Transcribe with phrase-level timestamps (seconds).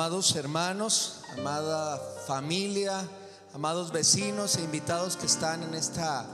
[0.00, 3.06] Amados hermanos, amada familia,
[3.52, 6.24] amados vecinos e invitados que están en esta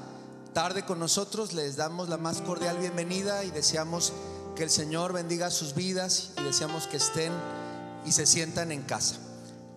[0.52, 4.12] tarde con nosotros, les damos la más cordial bienvenida y deseamos
[4.54, 7.32] que el Señor bendiga sus vidas y deseamos que estén
[8.04, 9.16] y se sientan en casa.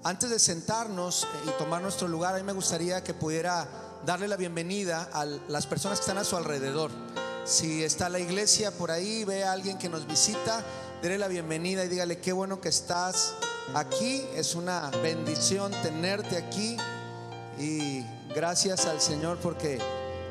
[0.04, 3.68] Antes de sentarnos y tomar nuestro lugar, a mí me gustaría que pudiera
[4.06, 6.92] darle la bienvenida a las personas que están a su alrededor.
[7.44, 10.64] Si está la iglesia por ahí, ve a alguien que nos visita,
[11.02, 13.34] dele la bienvenida y dígale qué bueno que estás
[13.76, 14.26] aquí.
[14.36, 16.78] Es una bendición tenerte aquí
[17.58, 19.80] y gracias al Señor porque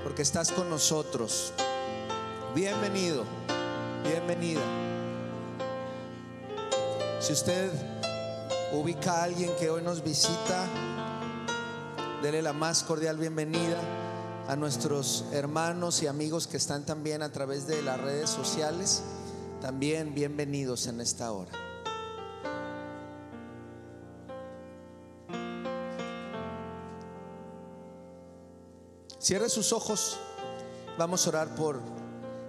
[0.03, 1.53] porque estás con nosotros.
[2.55, 3.25] Bienvenido.
[4.03, 4.63] Bienvenida.
[7.21, 7.71] Si usted
[8.73, 10.67] ubica a alguien que hoy nos visita,
[12.23, 13.79] dele la más cordial bienvenida
[14.49, 19.03] a nuestros hermanos y amigos que están también a través de las redes sociales.
[19.61, 21.68] También bienvenidos en esta hora.
[29.29, 30.17] Cierre sus ojos.
[30.97, 31.83] Vamos a orar por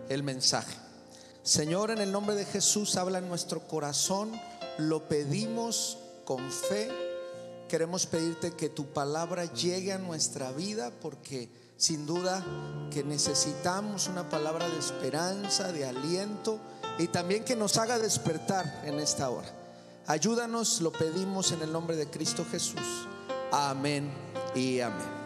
[0.08, 0.78] el mensaje.
[1.44, 4.32] Señor, en el nombre de Jesús, habla en nuestro corazón.
[4.78, 6.90] Lo pedimos con fe.
[7.68, 12.46] Queremos pedirte que tu palabra llegue a nuestra vida porque sin duda
[12.94, 16.62] que necesitamos una palabra de esperanza, de aliento
[16.98, 19.54] y también que nos haga despertar en esta hora.
[20.08, 23.06] Ayúdanos, lo pedimos en el nombre de Cristo Jesús.
[23.52, 24.10] Amén
[24.56, 25.19] y amén.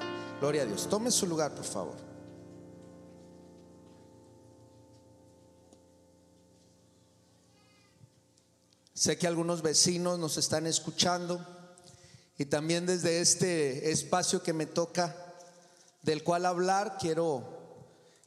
[0.44, 0.90] Gloria a Dios.
[0.90, 1.96] Tome su lugar, por favor.
[8.94, 11.48] Sé que algunos vecinos nos están escuchando
[12.38, 15.16] y también desde este espacio que me toca,
[16.02, 17.48] del cual hablar, quiero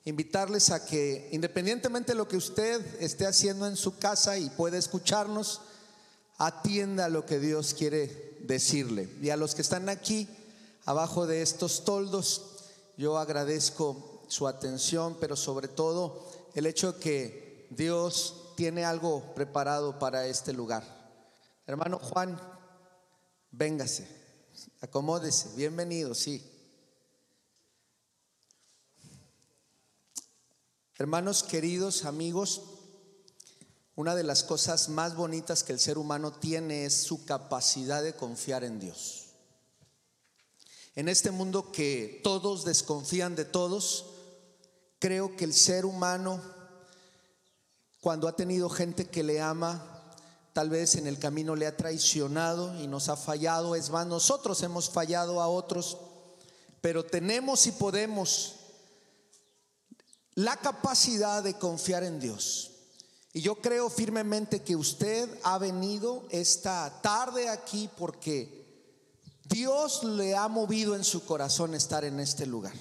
[0.06, 4.78] invitarles a que independientemente de lo que usted esté haciendo en su casa y puede
[4.78, 5.60] escucharnos,
[6.38, 9.06] atienda lo que Dios quiere decirle.
[9.20, 10.26] Y a los que están aquí,
[10.86, 12.62] abajo de estos toldos,
[12.96, 19.98] yo agradezco su atención, pero sobre todo el hecho de que Dios tiene algo preparado
[19.98, 20.84] para este lugar.
[21.66, 22.40] Hermano Juan,
[23.50, 24.08] véngase,
[24.80, 26.52] acomódese, bienvenido, sí.
[30.94, 32.62] Hermanos queridos, amigos,
[33.96, 38.14] una de las cosas más bonitas que el ser humano tiene es su capacidad de
[38.14, 39.25] confiar en Dios.
[40.96, 44.06] En este mundo que todos desconfían de todos,
[44.98, 46.40] creo que el ser humano
[48.00, 50.12] cuando ha tenido gente que le ama,
[50.52, 53.74] tal vez en el camino le ha traicionado y nos ha fallado.
[53.74, 55.98] Es más, nosotros hemos fallado a otros,
[56.80, 58.54] pero tenemos y podemos
[60.34, 62.70] la capacidad de confiar en Dios.
[63.32, 68.65] Y yo creo firmemente que usted ha venido esta tarde aquí porque
[69.48, 72.74] Dios le ha movido en su corazón estar en este lugar.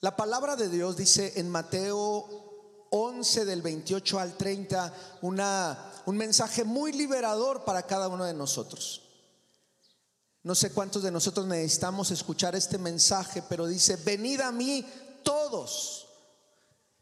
[0.00, 6.62] La palabra de Dios dice en Mateo 11 del 28 al 30 una, un mensaje
[6.64, 9.02] muy liberador para cada uno de nosotros.
[10.44, 14.86] No sé cuántos de nosotros necesitamos escuchar este mensaje, pero dice, venid a mí
[15.24, 16.06] todos.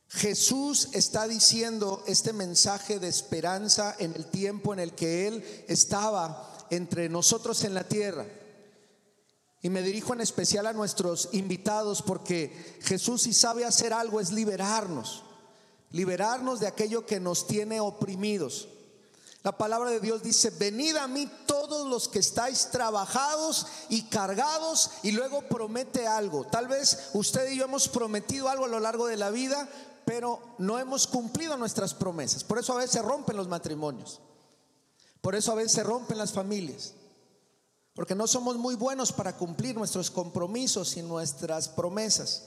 [0.09, 6.67] Jesús está diciendo este mensaje de esperanza en el tiempo en el que Él estaba
[6.71, 8.27] entre nosotros en la tierra.
[9.63, 14.31] Y me dirijo en especial a nuestros invitados porque Jesús si sabe hacer algo es
[14.33, 15.25] liberarnos
[15.91, 18.69] liberarnos de aquello que nos tiene oprimidos.
[19.43, 24.91] La palabra de Dios dice, venid a mí todos los que estáis trabajados y cargados
[25.03, 26.45] y luego promete algo.
[26.45, 29.69] Tal vez usted y yo hemos prometido algo a lo largo de la vida,
[30.05, 32.43] pero no hemos cumplido nuestras promesas.
[32.43, 34.21] Por eso a veces rompen los matrimonios.
[35.21, 36.95] Por eso a veces se rompen las familias.
[37.97, 42.45] Porque no somos muy buenos para cumplir nuestros compromisos y nuestras promesas.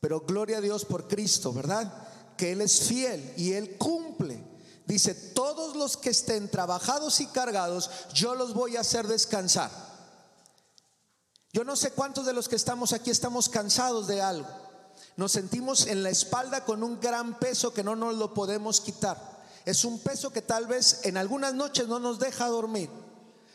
[0.00, 2.08] Pero gloria a Dios por Cristo, ¿verdad?
[2.40, 4.42] que Él es fiel y Él cumple.
[4.86, 9.70] Dice, todos los que estén trabajados y cargados, yo los voy a hacer descansar.
[11.52, 14.48] Yo no sé cuántos de los que estamos aquí estamos cansados de algo.
[15.18, 19.18] Nos sentimos en la espalda con un gran peso que no nos lo podemos quitar.
[19.66, 22.88] Es un peso que tal vez en algunas noches no nos deja dormir.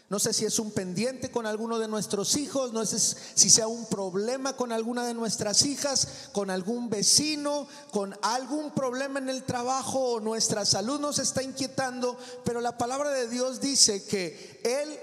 [0.08, 3.68] No sé si es un pendiente con alguno de nuestros hijos, no sé si sea
[3.68, 9.44] un problema con alguna de nuestras hijas, con algún vecino, con algún problema en el
[9.44, 15.00] trabajo o nuestra salud nos está inquietando, pero la palabra de Dios dice que Él,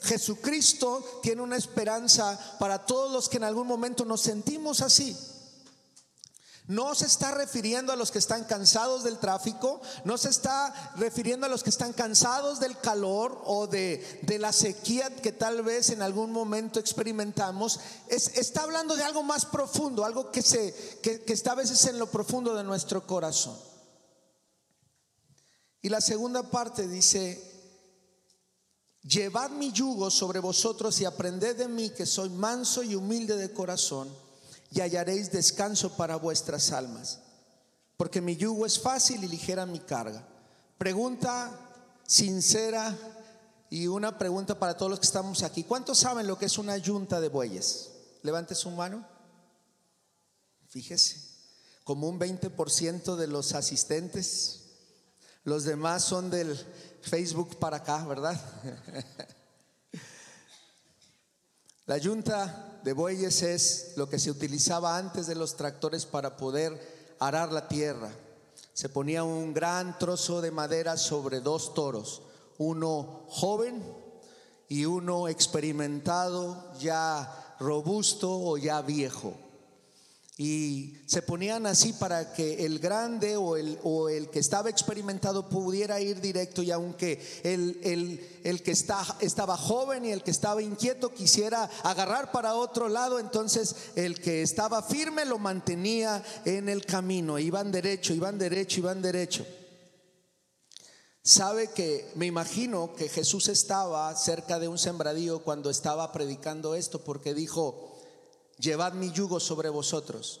[0.00, 5.14] Jesucristo, tiene una esperanza para todos los que en algún momento nos sentimos así.
[6.68, 11.46] No se está refiriendo a los que están cansados del tráfico, no se está refiriendo
[11.46, 16.02] a los que están cansados del calor o de, la sequía que tal vez en
[16.02, 17.78] algún momento experimentamos.
[18.08, 22.10] está hablando de algo más profundo, algo que, se, que está a veces en lo
[22.10, 23.56] profundo de nuestro corazón.
[25.82, 27.48] Y la segunda parte dice,
[29.02, 33.52] llevad mi yugo sobre vosotros y aprended de mí que soy manso y humilde de
[33.52, 34.25] corazón
[34.70, 37.20] y hallaréis descanso para vuestras almas,
[37.96, 40.26] porque mi yugo es fácil y ligera mi carga.
[40.78, 41.50] Pregunta
[42.06, 42.96] sincera
[43.70, 45.64] y una pregunta para todos los que estamos aquí.
[45.64, 47.90] ¿Cuántos saben lo que es una yunta de bueyes?
[48.22, 49.06] Levante su mano.
[50.68, 51.20] Fíjese,
[51.84, 54.62] como un 20% de los asistentes,
[55.44, 56.56] los demás son del
[57.02, 58.38] Facebook para acá, ¿verdad?
[61.86, 67.16] La yunta de bueyes es lo que se utilizaba antes de los tractores para poder
[67.20, 68.10] arar la tierra.
[68.72, 72.22] Se ponía un gran trozo de madera sobre dos toros,
[72.58, 73.82] uno joven
[74.68, 79.34] y uno experimentado, ya robusto o ya viejo
[80.38, 85.48] y se ponían así para que el grande o el, o el que estaba experimentado
[85.48, 90.60] pudiera ir directo y aunque el, el, que está, estaba joven y el que estaba
[90.60, 96.84] inquieto quisiera agarrar para otro lado, entonces el que estaba firme lo mantenía en el
[96.84, 99.46] camino, iban derecho, iban derecho, iban derecho.
[101.22, 107.02] Sabe que me imagino que Jesús estaba cerca de un sembradío cuando estaba predicando esto
[107.02, 107.85] porque dijo,
[108.58, 110.40] llevad mi yugo sobre vosotros.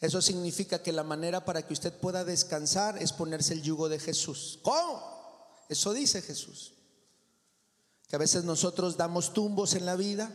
[0.00, 4.00] Eso significa que la manera para que usted pueda descansar es ponerse el yugo de
[4.00, 4.58] Jesús.
[4.62, 5.00] ¿Cómo?
[5.68, 6.72] Eso dice Jesús.
[8.08, 10.30] Que a veces nosotros damos tumbos en la vida,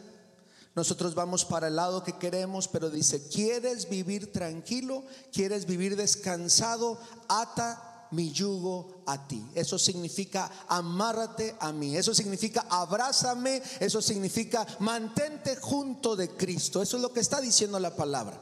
[0.78, 5.04] nosotros vamos para el lado que queremos, pero dice, ¿quieres vivir tranquilo?
[5.34, 7.00] ¿Quieres vivir descansado?
[7.28, 9.44] Ata mi yugo a ti.
[9.56, 11.96] Eso significa amárrate a mí.
[11.96, 13.62] Eso significa abrázame.
[13.80, 16.82] Eso significa mantente junto de Cristo.
[16.82, 18.42] Eso es lo que está diciendo la palabra.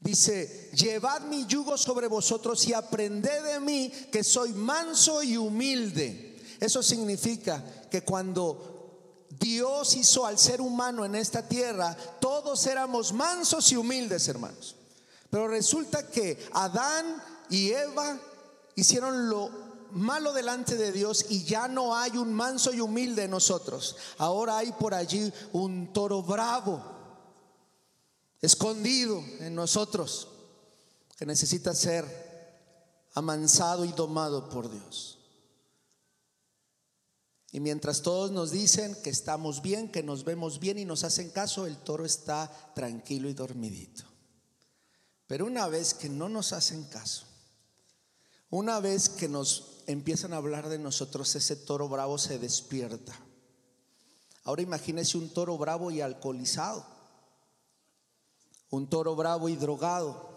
[0.00, 6.36] Dice, llevad mi yugo sobre vosotros y aprended de mí que soy manso y humilde.
[6.60, 13.70] Eso significa que cuando Dios hizo al ser humano en esta tierra, todos éramos mansos
[13.72, 14.76] y humildes, hermanos.
[15.30, 18.18] Pero resulta que Adán y Eva
[18.74, 19.50] hicieron lo
[19.92, 23.96] malo delante de Dios y ya no hay un manso y humilde en nosotros.
[24.18, 26.82] Ahora hay por allí un toro bravo,
[28.40, 30.28] escondido en nosotros,
[31.16, 32.28] que necesita ser
[33.14, 35.18] amansado y domado por Dios.
[37.50, 41.30] Y mientras todos nos dicen que estamos bien, que nos vemos bien y nos hacen
[41.30, 44.04] caso, el toro está tranquilo y dormidito.
[45.26, 47.27] Pero una vez que no nos hacen caso,
[48.50, 53.18] una vez que nos empiezan a hablar de nosotros, ese toro bravo se despierta.
[54.44, 56.86] Ahora imagínese un toro bravo y alcoholizado,
[58.70, 60.28] un toro bravo y drogado.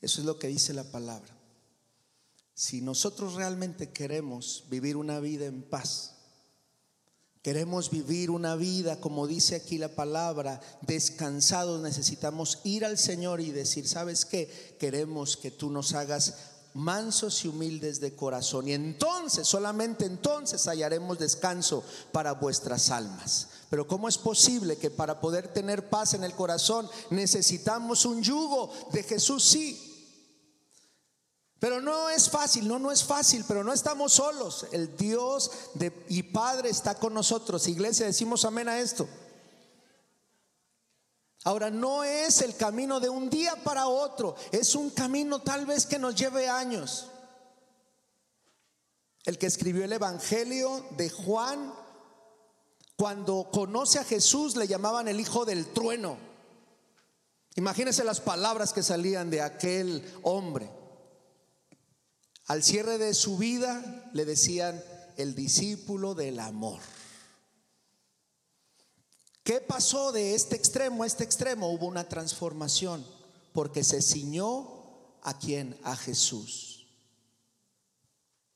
[0.00, 1.36] Eso es lo que dice la palabra.
[2.54, 6.16] Si nosotros realmente queremos vivir una vida en paz,
[7.42, 13.50] queremos vivir una vida, como dice aquí la palabra, descansados, necesitamos ir al Señor y
[13.50, 14.76] decir, ¿sabes qué?
[14.78, 18.68] Queremos que tú nos hagas mansos y humildes de corazón.
[18.68, 23.48] Y entonces, solamente entonces hallaremos descanso para vuestras almas.
[23.70, 28.70] Pero ¿cómo es posible que para poder tener paz en el corazón necesitamos un yugo
[28.92, 29.44] de Jesús?
[29.44, 29.88] Sí.
[31.58, 34.66] Pero no es fácil, no, no es fácil, pero no estamos solos.
[34.72, 37.68] El Dios de, y Padre está con nosotros.
[37.68, 39.08] Iglesia, decimos amén a esto.
[41.44, 45.86] Ahora, no es el camino de un día para otro, es un camino tal vez
[45.86, 47.08] que nos lleve años.
[49.24, 51.72] El que escribió el Evangelio de Juan,
[52.96, 56.16] cuando conoce a Jesús, le llamaban el hijo del trueno.
[57.56, 60.70] Imagínense las palabras que salían de aquel hombre.
[62.46, 64.82] Al cierre de su vida le decían
[65.16, 66.80] el discípulo del amor.
[69.42, 71.72] ¿Qué pasó de este extremo a este extremo?
[71.72, 73.04] Hubo una transformación
[73.52, 74.68] porque se ciñó
[75.22, 75.78] a quién?
[75.82, 76.86] A Jesús.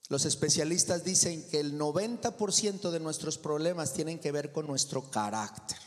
[0.09, 5.79] Los especialistas dicen que el 90% de nuestros problemas tienen que ver con nuestro carácter.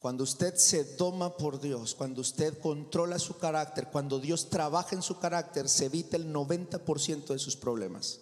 [0.00, 5.02] Cuando usted se toma por Dios, cuando usted controla su carácter, cuando Dios trabaja en
[5.02, 8.18] su carácter, se evita el 90% de sus problemas.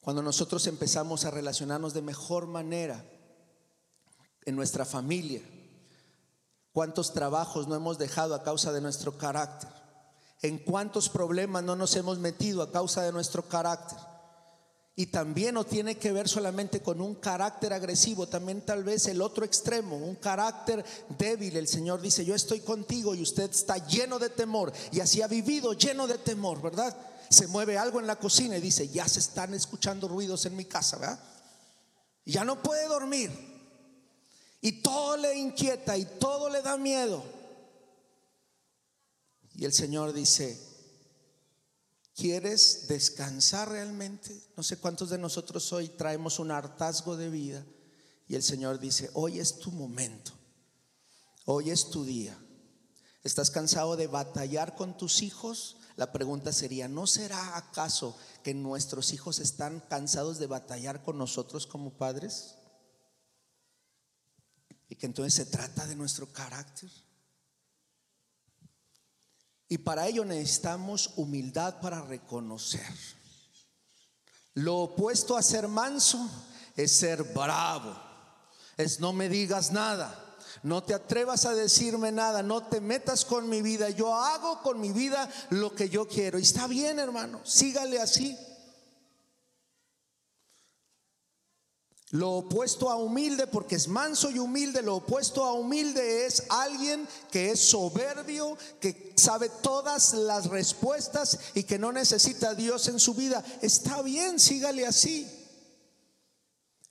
[0.00, 3.04] Cuando nosotros empezamos a relacionarnos de mejor manera
[4.44, 5.42] en nuestra familia.
[6.72, 9.68] ¿Cuántos trabajos no hemos dejado a causa de nuestro carácter?
[10.40, 13.98] ¿En cuántos problemas no nos hemos metido a causa de nuestro carácter?
[14.94, 19.20] Y también no tiene que ver solamente con un carácter agresivo, también tal vez el
[19.22, 20.84] otro extremo, un carácter
[21.18, 21.56] débil.
[21.56, 24.72] El Señor dice, yo estoy contigo y usted está lleno de temor.
[24.90, 26.96] Y así ha vivido lleno de temor, ¿verdad?
[27.30, 30.64] Se mueve algo en la cocina y dice, ya se están escuchando ruidos en mi
[30.64, 31.20] casa, ¿verdad?
[32.24, 33.30] Y ya no puede dormir.
[34.60, 37.22] Y todo le inquieta y todo le da miedo.
[39.54, 40.68] Y el Señor dice,
[42.18, 44.36] ¿Quieres descansar realmente?
[44.56, 47.64] No sé cuántos de nosotros hoy traemos un hartazgo de vida
[48.26, 50.32] y el Señor dice, hoy es tu momento,
[51.44, 52.36] hoy es tu día.
[53.22, 55.76] ¿Estás cansado de batallar con tus hijos?
[55.98, 61.66] La pregunta sería, ¿no será acaso que nuestros hijos están cansados de batallar con nosotros
[61.66, 62.54] como padres?
[64.88, 66.88] Y que entonces se trata de nuestro carácter.
[69.68, 72.94] Y para ello necesitamos humildad para reconocer.
[74.54, 76.30] Lo opuesto a ser manso
[76.76, 78.00] es ser bravo.
[78.76, 80.27] Es no me digas nada.
[80.62, 83.90] No te atrevas a decirme nada, no te metas con mi vida.
[83.90, 86.38] Yo hago con mi vida lo que yo quiero.
[86.38, 88.36] Y está bien, hermano, sígale así.
[92.10, 97.06] Lo opuesto a humilde, porque es manso y humilde, lo opuesto a humilde es alguien
[97.30, 102.98] que es soberbio, que sabe todas las respuestas y que no necesita a Dios en
[102.98, 103.44] su vida.
[103.60, 105.37] Está bien, sígale así.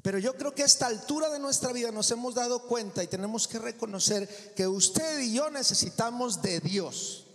[0.08, 3.08] Pero yo creo que a esta altura de nuestra vida nos hemos dado cuenta y
[3.08, 7.28] tenemos que reconocer que usted y yo necesitamos de Dios.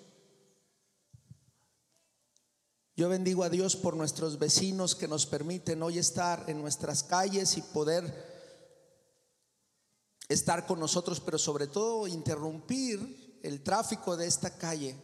[2.97, 7.59] Yo bendigo a Dios por nuestros vecinos que nos permiten hoy estar en nuestras calles
[7.59, 8.11] y poder
[10.31, 14.97] estar con nosotros, pero sobre todo interrumpir el tráfico de esta calle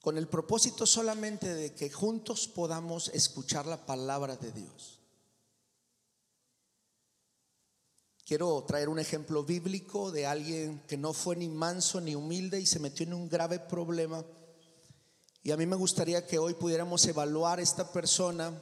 [0.00, 4.97] con el propósito solamente de que juntos podamos escuchar la palabra de Dios.
[8.28, 12.66] Quiero traer un ejemplo bíblico de alguien que no fue ni manso ni humilde y
[12.66, 14.22] se metió en un grave problema
[15.42, 18.52] y a mí me gustaría que hoy pudiéramos evaluar esta persona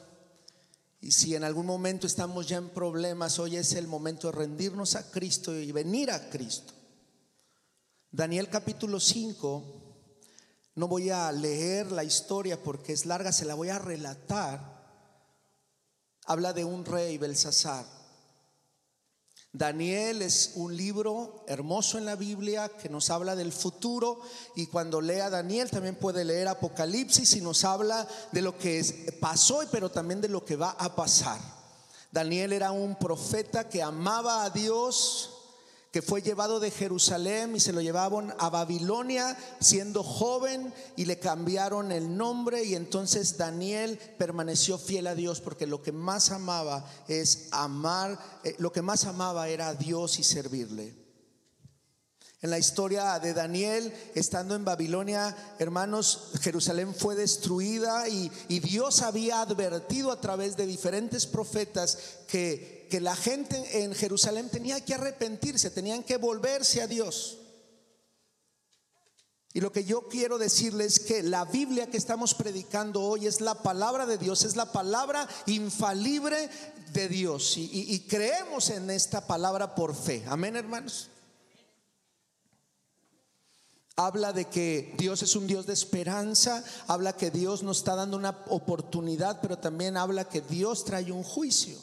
[1.00, 4.94] y si en algún momento estamos ya en problemas, hoy es el momento de rendirnos
[4.94, 6.72] a Cristo y venir a Cristo.
[8.12, 9.64] Daniel capítulo 5,
[10.76, 14.76] no voy a leer la historia porque es larga, se la voy a relatar.
[16.24, 17.95] Habla de un rey, Belsasar.
[19.56, 24.20] Daniel es un libro hermoso en la Biblia que nos habla del futuro
[24.54, 29.62] y cuando lea Daniel también puede leer Apocalipsis y nos habla de lo que pasó
[29.72, 31.40] pero también de lo que va a pasar.
[32.12, 35.35] Daniel era un profeta que amaba a Dios,
[35.96, 41.18] que fue llevado de Jerusalén y se lo llevaban a Babilonia siendo joven y le
[41.18, 46.84] cambiaron el nombre y entonces Daniel permaneció fiel a Dios porque lo que más amaba
[47.08, 50.94] es amar, eh, lo que más amaba era a Dios y servirle.
[52.42, 59.00] En la historia de Daniel, estando en Babilonia, hermanos, Jerusalén fue destruida y, y Dios
[59.00, 61.96] había advertido a través de diferentes profetas
[62.28, 67.38] que que la gente en Jerusalén tenía que arrepentirse, tenían que volverse a Dios.
[69.56, 73.40] Y lo que yo quiero decirles es que la Biblia que estamos predicando hoy es
[73.40, 76.50] la palabra de Dios, es la palabra infalible
[76.92, 77.54] de Dios.
[77.56, 80.22] Y, creemos en esta palabra por fe.
[80.28, 81.08] Amén, hermanos.
[83.96, 88.18] Habla de que Dios es un Dios de esperanza, habla que Dios nos está dando
[88.18, 91.78] una oportunidad, pero también habla que Dios trae un juicio.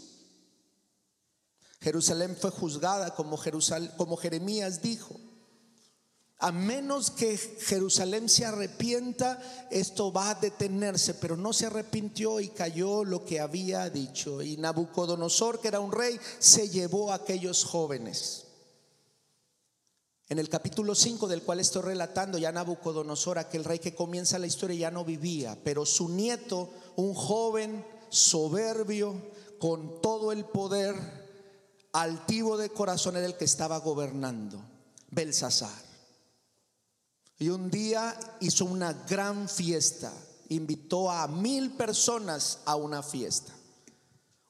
[1.84, 3.38] Jerusalén fue juzgada como,
[4.18, 5.20] Jeremías dijo.
[6.40, 12.50] A menos que Jerusalén se arrepienta, esto va a detenerse, pero no se arrepintió y
[12.50, 14.42] cayó lo que había dicho.
[14.42, 18.46] Y Nabucodonosor, que era un rey, se llevó a aquellos jóvenes.
[20.30, 24.48] En el capítulo 5 del cual estoy relatando, ya Nabucodonosor, aquel rey que comienza la
[24.48, 29.16] historia, ya no vivía, pero su nieto, un joven soberbio,
[29.60, 31.23] con todo el poder,
[31.94, 34.60] altivo de corazón era el que estaba gobernando,
[35.12, 35.94] Belsasar.
[37.38, 40.12] Y un día hizo una gran fiesta,
[40.50, 43.54] invitó a mil personas a una fiesta.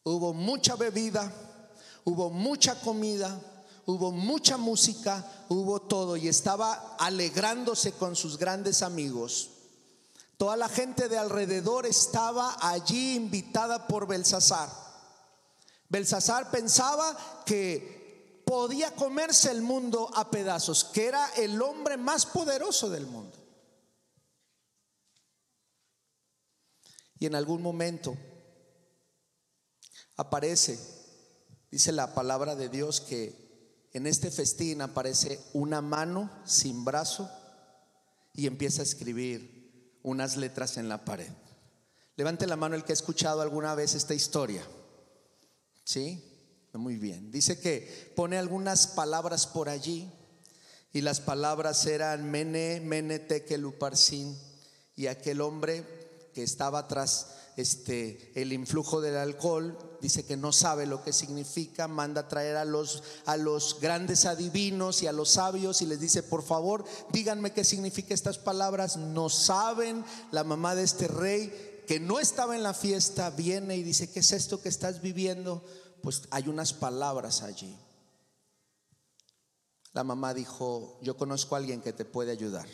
[0.04, 1.32] Hubo mucha bebida,
[2.04, 3.40] hubo mucha comida,
[3.86, 9.50] hubo mucha música, hubo todo y estaba alegrándose con sus grandes amigos.
[10.38, 14.83] Toda la gente de alrededor estaba allí invitada por Belsasar.
[15.94, 22.90] Belsasar pensaba que podía comerse el mundo a pedazos, que era el hombre más poderoso
[22.90, 23.38] del mundo.
[27.20, 28.18] Y en algún momento
[30.18, 30.80] aparece,
[31.70, 37.30] dice la palabra de Dios, que en este festín aparece una mano sin brazo
[38.34, 41.30] y empieza a escribir unas letras en la pared.
[42.16, 44.68] Levante la mano el que ha escuchado alguna vez esta historia.
[45.84, 46.24] ¿Sí?
[46.74, 47.32] Muy bien.
[47.32, 50.12] Dice que pone algunas palabras por allí
[50.92, 54.38] y las palabras eran mene, mene, tekeluparsin
[54.96, 55.84] y aquel hombre
[56.34, 61.88] que estaba tras este, el influjo del alcohol, dice que no sabe lo que significa,
[61.88, 66.00] manda a traer a los, a los grandes adivinos y a los sabios y les
[66.00, 68.98] dice, por favor, díganme qué significa estas palabras.
[68.98, 73.84] No saben, la mamá de este rey que no estaba en la fiesta viene y
[73.84, 75.64] dice, ¿qué es esto que estás viviendo?
[76.02, 77.78] Pues hay unas palabras allí.
[79.94, 82.68] La mamá dijo, yo conozco a alguien que te puede ayudar.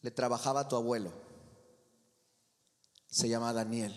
[0.00, 1.24] Le trabajaba tu abuelo
[3.14, 3.94] se llama Daniel.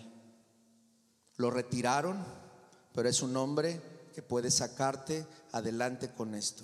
[1.38, 2.24] Lo retiraron,
[2.94, 3.82] pero es un hombre
[4.14, 6.64] que puede sacarte adelante con esto.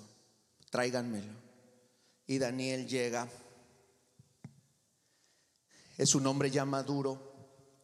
[0.70, 1.34] Tráiganmelo.
[2.28, 3.28] Y Daniel llega.
[5.98, 7.34] Es un hombre ya maduro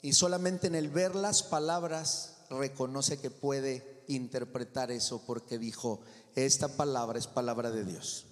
[0.01, 6.01] y solamente en el ver las palabras reconoce que puede interpretar eso porque dijo,
[6.35, 8.25] esta palabra es palabra de Dios.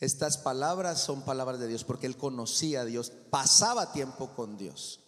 [0.00, 5.00] Estas palabras son palabras de Dios porque él conocía a Dios, pasaba tiempo con Dios.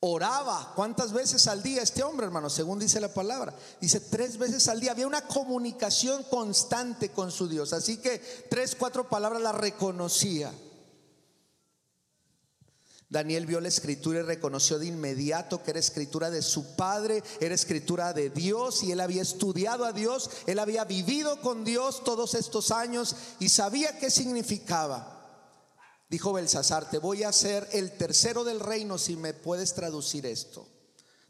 [0.00, 2.50] Oraba, ¿cuántas veces al día este hombre, hermano?
[2.50, 3.54] Según dice la palabra.
[3.80, 4.92] Dice tres veces al día.
[4.92, 7.72] Había una comunicación constante con su Dios.
[7.72, 8.18] Así que
[8.50, 10.52] tres, cuatro palabras la reconocía.
[13.08, 17.54] Daniel vio la escritura y reconoció de inmediato que era escritura de su padre, era
[17.54, 22.34] escritura de Dios y él había estudiado a Dios, él había vivido con Dios todos
[22.34, 25.12] estos años y sabía qué significaba.
[26.08, 30.66] Dijo Belsasar, te voy a hacer el tercero del reino si me puedes traducir esto.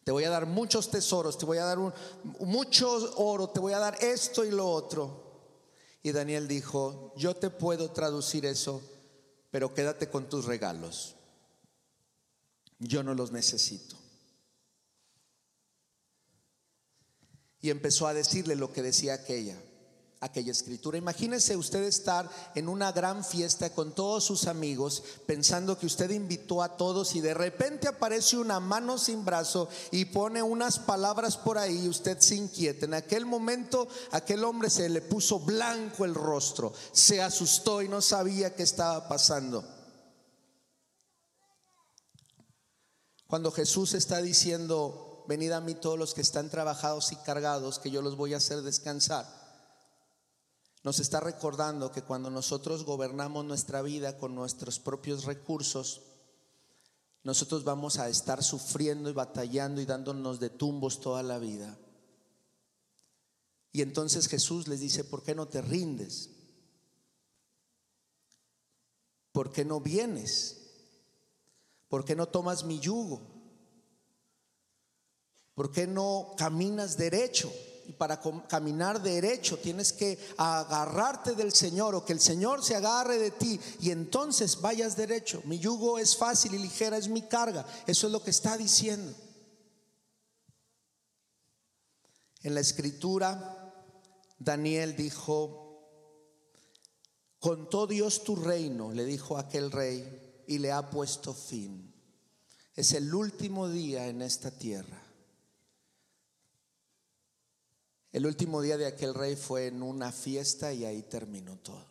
[0.03, 1.79] Te voy a dar muchos tesoros, te voy a dar
[2.41, 5.25] mucho oro, te voy a dar esto y lo otro.
[6.03, 8.81] Y Daniel dijo, yo te puedo traducir eso,
[9.51, 11.16] pero quédate con tus regalos.
[12.79, 13.97] Yo no los necesito.
[17.61, 19.59] Y empezó a decirle lo que decía aquella
[20.21, 20.99] aquella escritura.
[20.99, 26.63] Imagínese usted estar en una gran fiesta con todos sus amigos, pensando que usted invitó
[26.63, 31.59] a todos y de repente aparece una mano sin brazo y pone unas palabras por
[31.59, 32.87] ahí y usted se inquieta.
[32.87, 38.01] En aquel momento aquel hombre se le puso blanco el rostro, se asustó y no
[38.01, 39.76] sabía qué estaba pasando.
[43.27, 47.91] Cuando Jesús está diciendo, venid a mí todos los que están trabajados y cargados, que
[47.91, 49.47] yo los voy a hacer descansar
[50.87, 56.03] nos está recordando que cuando nosotros gobernamos nuestra vida con nuestros propios recursos,
[57.25, 61.77] nosotros vamos a estar sufriendo y batallando y dándonos de tumbos toda la vida.
[63.73, 66.31] Y entonces Jesús les dice, ¿por qué no te rindes?
[69.33, 70.66] ¿Por qué no vienes?
[71.97, 73.23] ¿Por qué no tomas mi yugo?
[75.55, 77.51] ¿Por qué no caminas derecho?
[77.89, 83.19] y para caminar derecho tienes que agarrarte del Señor o que el Señor se agarre
[83.19, 85.41] de ti y entonces vayas derecho.
[85.47, 87.65] Mi yugo es fácil y ligera es mi carga.
[87.87, 89.15] Eso es lo que está diciendo.
[92.43, 93.73] En la escritura,
[94.39, 95.81] Daniel dijo,
[97.39, 101.93] contó Dios tu reino, le dijo aquel rey, y le ha puesto fin.
[102.75, 105.03] Es el último día en esta tierra.
[108.13, 111.85] El último día de aquel rey fue en una fiesta y ahí terminó todo.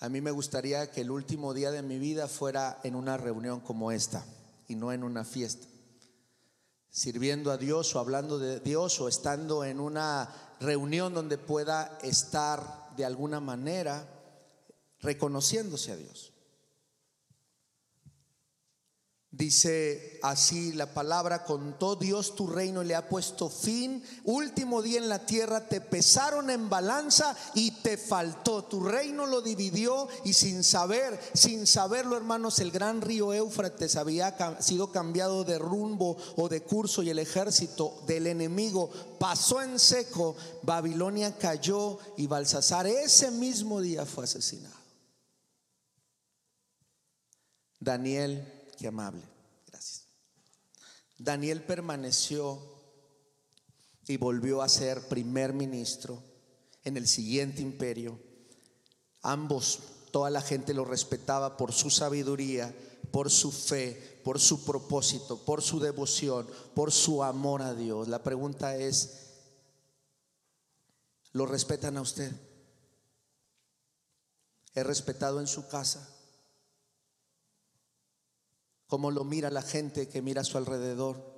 [0.00, 3.60] A mí me gustaría que el último día de mi vida fuera en una reunión
[3.60, 4.24] como esta
[4.68, 5.66] y no en una fiesta.
[6.90, 12.94] Sirviendo a Dios o hablando de Dios o estando en una reunión donde pueda estar
[12.96, 14.06] de alguna manera
[15.04, 16.34] reconociéndose a Dios.
[19.36, 24.00] Dice así la palabra, contó Dios tu reino y le ha puesto fin.
[24.22, 28.62] Último día en la tierra te pesaron en balanza y te faltó.
[28.62, 34.36] Tu reino lo dividió y sin saber, sin saberlo hermanos, el gran río Éufrates había
[34.60, 38.88] sido cambiado de rumbo o de curso y el ejército del enemigo
[39.18, 40.36] pasó en seco.
[40.62, 44.83] Babilonia cayó y Balsasar ese mismo día fue asesinado.
[47.84, 49.22] Daniel Qué amable.
[49.66, 50.06] Gracias.
[51.18, 52.60] Daniel permaneció
[54.06, 56.22] y volvió a ser primer ministro
[56.82, 58.18] en el siguiente imperio.
[59.22, 62.74] Ambos, toda la gente lo respetaba por su sabiduría,
[63.10, 68.08] por su fe, por su propósito, por su devoción, por su amor a Dios.
[68.08, 69.30] La pregunta es,
[71.32, 72.32] ¿lo respetan a usted?
[74.74, 76.13] ¿Es respetado en su casa?
[78.86, 81.32] ¿Cómo lo mira la gente que mira a su alrededor?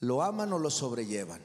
[0.00, 1.42] ¿Lo aman o lo sobrellevan?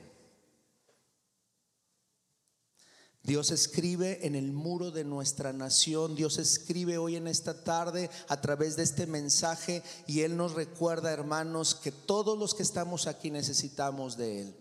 [3.24, 8.41] Dios escribe en el muro de nuestra nación, Dios escribe hoy en esta tarde a
[8.41, 13.30] través de este mensaje y Él nos recuerda, hermanos, que todos los que estamos aquí
[13.30, 14.61] necesitamos de Él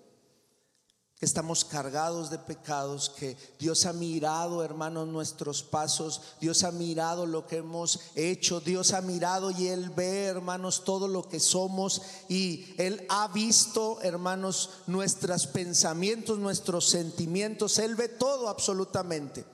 [1.20, 7.46] estamos cargados de pecados, que Dios ha mirado, hermanos, nuestros pasos, Dios ha mirado lo
[7.46, 12.74] que hemos hecho, Dios ha mirado y Él ve, hermanos, todo lo que somos y
[12.78, 19.44] Él ha visto, hermanos, nuestros pensamientos, nuestros sentimientos, Él ve todo absolutamente.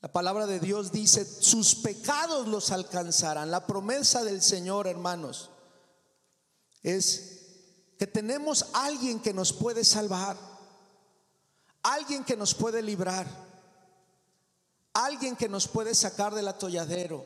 [0.00, 3.50] La palabra de Dios dice, sus pecados los alcanzarán.
[3.50, 5.50] La promesa del Señor, hermanos,
[6.82, 7.35] es
[7.98, 10.36] que tenemos alguien que nos puede salvar,
[11.82, 13.26] alguien que nos puede librar,
[14.92, 17.24] alguien que nos puede sacar del atolladero,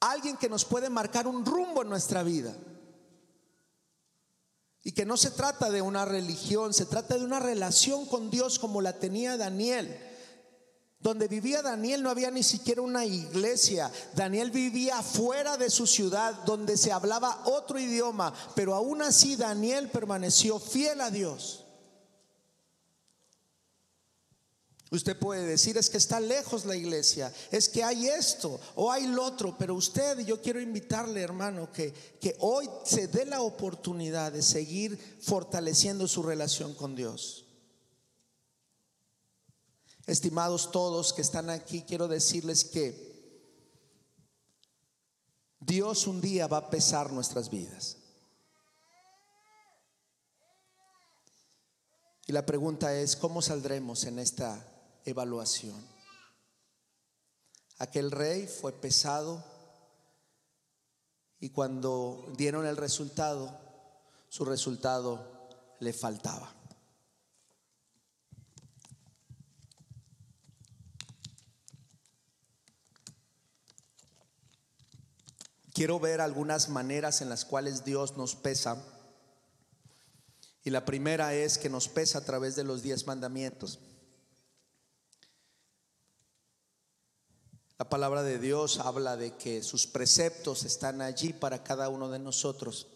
[0.00, 2.54] alguien que nos puede marcar un rumbo en nuestra vida.
[4.84, 8.58] Y que no se trata de una religión, se trata de una relación con Dios
[8.58, 10.11] como la tenía Daniel
[11.02, 13.90] donde vivía Daniel no había ni siquiera una iglesia.
[14.14, 19.90] Daniel vivía fuera de su ciudad donde se hablaba otro idioma, pero aún así Daniel
[19.90, 21.62] permaneció fiel a Dios.
[24.92, 29.06] Usted puede decir es que está lejos la iglesia, es que hay esto o hay
[29.06, 34.32] lo otro, pero usted, yo quiero invitarle hermano, que, que hoy se dé la oportunidad
[34.32, 37.41] de seguir fortaleciendo su relación con Dios.
[40.06, 43.12] Estimados todos que están aquí, quiero decirles que
[45.60, 47.98] Dios un día va a pesar nuestras vidas.
[52.26, 54.66] Y la pregunta es, ¿cómo saldremos en esta
[55.04, 55.80] evaluación?
[57.78, 59.44] Aquel rey fue pesado
[61.40, 63.58] y cuando dieron el resultado,
[64.28, 65.48] su resultado
[65.80, 66.61] le faltaba.
[75.72, 78.82] Quiero ver algunas maneras en las cuales Dios nos pesa.
[80.64, 83.80] Y la primera es que nos pesa a través de los diez mandamientos.
[87.78, 92.20] La palabra de Dios habla de que sus preceptos están allí para cada uno de
[92.20, 92.86] nosotros.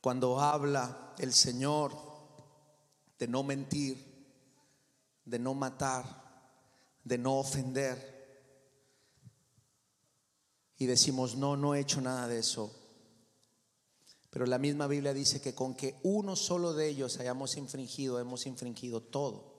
[0.00, 1.92] Cuando habla el Señor
[3.18, 4.24] de no mentir,
[5.26, 6.04] de no matar,
[7.04, 8.13] de no ofender,
[10.84, 12.70] y decimos, no, no he hecho nada de eso.
[14.28, 18.44] Pero la misma Biblia dice que con que uno solo de ellos hayamos infringido, hemos
[18.46, 19.54] infringido todo.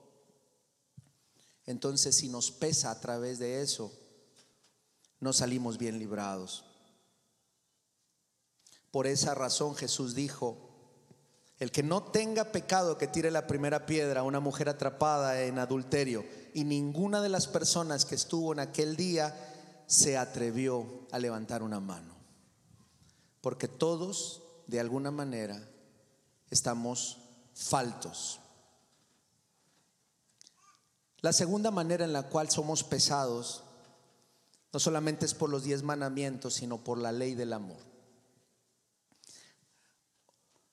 [1.64, 3.92] Entonces, si nos pesa a través de eso,
[5.18, 6.64] no salimos bien librados.
[8.92, 10.56] Por esa razón Jesús dijo,
[11.58, 15.58] el que no tenga pecado que tire la primera piedra a una mujer atrapada en
[15.58, 16.24] adulterio.
[16.54, 19.55] Y ninguna de las personas que estuvo en aquel día
[19.86, 22.14] se atrevió a levantar una mano.
[23.40, 25.68] Porque todos, de alguna manera,
[26.50, 27.18] estamos
[27.54, 28.40] faltos.
[31.20, 33.62] La segunda manera en la cual somos pesados
[34.72, 37.78] no solamente es por los diez mandamientos, sino por la ley del amor.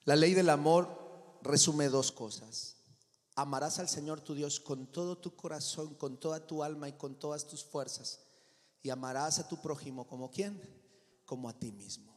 [0.03, 2.75] La ley del amor resume dos cosas.
[3.35, 7.15] Amarás al Señor tu Dios con todo tu corazón, con toda tu alma y con
[7.15, 8.19] todas tus fuerzas
[8.83, 10.61] y amarás a tu prójimo como quién?
[11.25, 12.13] Como a ti mismo.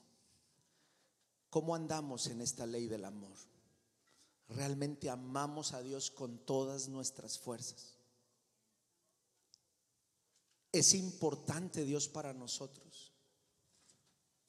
[1.49, 3.37] ¿Cómo andamos en esta ley del amor?
[4.49, 7.95] ¿Realmente amamos a Dios con todas nuestras fuerzas?
[10.73, 13.13] Es importante Dios para nosotros.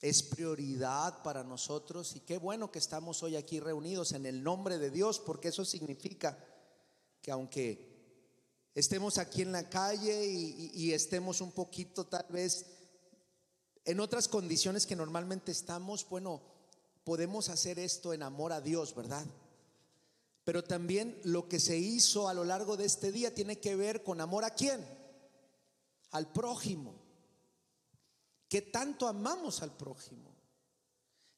[0.00, 4.78] Es prioridad para nosotros y qué bueno que estamos hoy aquí reunidos en el nombre
[4.78, 6.38] de Dios porque eso significa
[7.20, 7.87] que aunque
[8.74, 12.66] estemos aquí en la calle y, estemos un poquito tal vez
[13.84, 16.42] en otras condiciones que normalmente estamos, bueno,
[17.04, 19.26] podemos hacer esto en amor a Dios, ¿verdad?
[20.44, 24.02] Pero también lo que se hizo a lo largo de este día tiene que ver
[24.02, 24.86] con amor a quién?
[26.10, 26.94] Al prójimo.
[28.48, 30.34] ¿Qué tanto amamos al prójimo?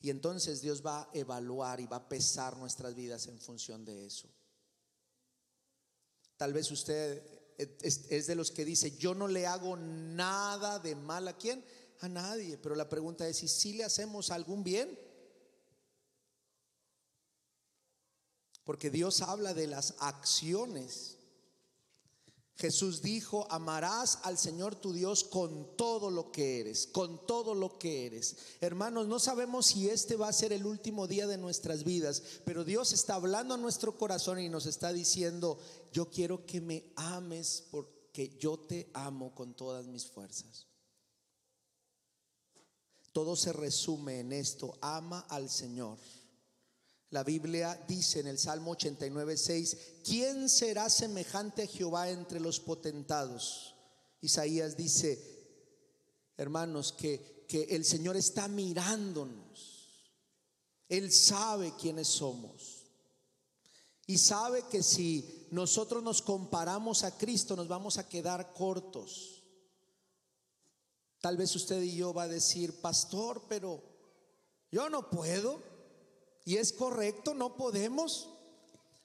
[0.01, 4.07] Y entonces Dios va a evaluar y va a pesar nuestras vidas en función de
[4.07, 4.29] eso.
[6.40, 7.22] Tal vez usted
[7.59, 11.62] es, de los que dice, yo no le hago nada de mal a quién,
[11.98, 12.57] a nadie.
[12.57, 14.98] Pero la pregunta es, ¿y si le hacemos algún bien?
[18.64, 21.18] Porque Dios habla de las acciones
[22.61, 27.79] Jesús dijo, amarás al Señor tu Dios con todo lo que eres, con todo lo
[27.79, 28.37] que eres.
[28.61, 32.62] Hermanos, no sabemos si este va a ser el último día de nuestras vidas, pero
[32.62, 35.59] Dios está hablando a nuestro corazón y nos está diciendo,
[35.90, 40.66] yo quiero que me ames porque yo te amo con todas mis fuerzas.
[43.12, 45.96] Todo se resume en esto, ama al Señor.
[47.11, 52.61] La Biblia dice en el Salmo 89, 6, ¿quién será semejante a Jehová entre los
[52.61, 53.75] potentados?
[54.20, 55.20] Isaías dice,
[56.37, 60.05] hermanos, que, que el Señor está mirándonos.
[60.88, 62.87] Él sabe quiénes somos.
[64.07, 69.42] Y sabe que si nosotros nos comparamos a Cristo nos vamos a quedar cortos.
[71.20, 73.83] Tal vez usted y yo va a decir, pastor, pero
[74.70, 75.70] yo no puedo.
[76.51, 78.29] Y es correcto, no podemos.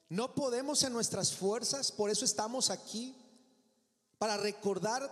[0.10, 3.16] No podemos en nuestras fuerzas, por eso estamos aquí,
[4.18, 5.12] para recordar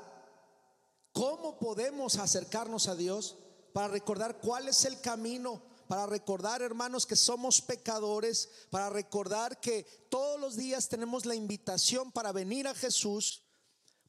[1.11, 3.37] cómo podemos acercarnos a Dios,
[3.71, 9.83] para recordar cuál es el camino, para recordar, hermanos, que somos pecadores, para recordar que
[10.09, 13.43] todos los días tenemos la invitación para venir a Jesús,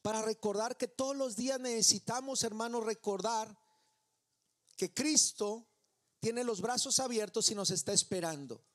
[0.01, 3.55] para recordar que todos los días necesitamos, hermanos, recordar
[4.77, 5.67] que Cristo
[6.25, 8.65] tiene los brazos abiertos y nos está esperando.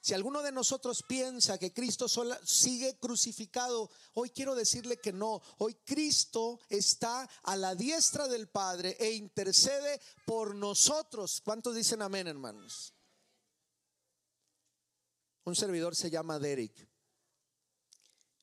[0.00, 2.08] Si alguno de nosotros piensa que Cristo
[2.44, 5.40] sigue crucificado, hoy quiero decirle que no.
[5.58, 11.40] Hoy Cristo está a la diestra del Padre e intercede por nosotros.
[11.44, 12.92] ¿Cuántos dicen amén, hermanos?
[15.44, 16.90] Un servidor se llama Derek.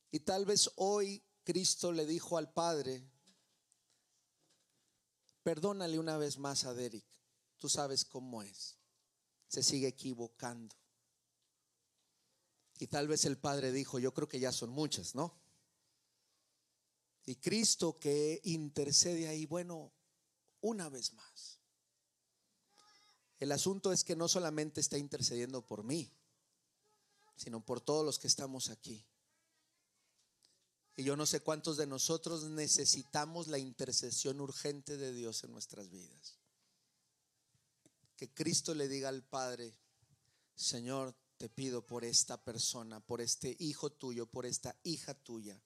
[0.09, 3.05] Y tal vez hoy Cristo le dijo al Padre,
[5.43, 7.10] perdónale una vez más a Derek.
[7.61, 8.75] Tú sabes cómo es.
[9.47, 10.75] Se sigue equivocando.
[12.79, 15.39] Y tal vez el Padre dijo, yo creo que ya son muchas, ¿no?
[17.23, 19.93] Y Cristo que intercede ahí, bueno,
[20.61, 21.59] una vez más.
[23.37, 26.11] El asunto es que no solamente está intercediendo por mí,
[27.35, 29.05] sino por todos los que estamos aquí.
[30.95, 35.91] Y yo no sé cuántos de nosotros necesitamos la intercesión urgente de Dios en nuestras
[35.91, 36.41] vidas
[38.21, 39.73] que Cristo le diga al Padre,
[40.53, 45.59] Señor, te pido por esta persona, por este hijo tuyo, por esta hija tuya.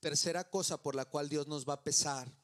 [0.00, 2.34] Tercera cosa por la cual Dios nos va a pesar,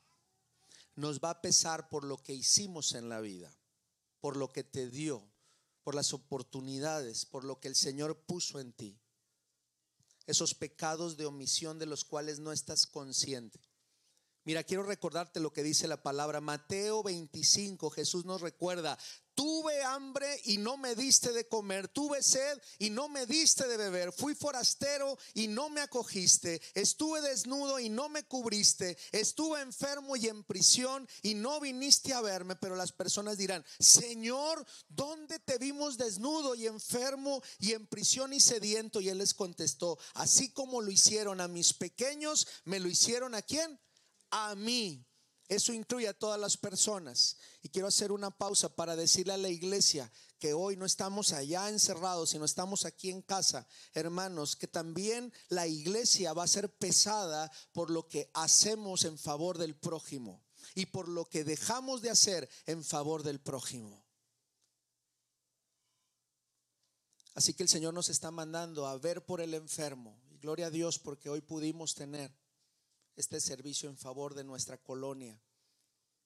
[0.94, 3.50] nos va a pesar por lo que hicimos en la vida,
[4.20, 5.26] por lo que te dio,
[5.82, 9.00] por las oportunidades, por lo que el Señor puso en ti.
[10.26, 13.69] Esos pecados de omisión de los cuales no estás consciente.
[14.44, 17.90] Mira, quiero recordarte lo que dice la palabra Mateo 25.
[17.90, 18.98] Jesús nos recuerda,
[19.34, 23.76] tuve hambre y no me diste de comer, tuve sed y no me diste de
[23.76, 30.16] beber, fui forastero y no me acogiste, estuve desnudo y no me cubriste, estuve enfermo
[30.16, 32.56] y en prisión y no viniste a verme.
[32.56, 38.40] Pero las personas dirán, Señor, ¿dónde te vimos desnudo y enfermo y en prisión y
[38.40, 39.02] sediento?
[39.02, 43.42] Y él les contestó, así como lo hicieron a mis pequeños, me lo hicieron a
[43.42, 43.78] quién?
[44.30, 45.04] A mí.
[45.48, 47.36] Eso incluye a todas las personas.
[47.62, 51.68] Y quiero hacer una pausa para decirle a la iglesia que hoy no estamos allá
[51.68, 57.50] encerrados, sino estamos aquí en casa, hermanos, que también la iglesia va a ser pesada
[57.72, 60.42] por lo que hacemos en favor del prójimo
[60.74, 64.04] y por lo que dejamos de hacer en favor del prójimo.
[67.34, 70.20] Así que el Señor nos está mandando a ver por el enfermo.
[70.30, 72.32] Y gloria a Dios porque hoy pudimos tener
[73.20, 75.40] este servicio en favor de nuestra colonia.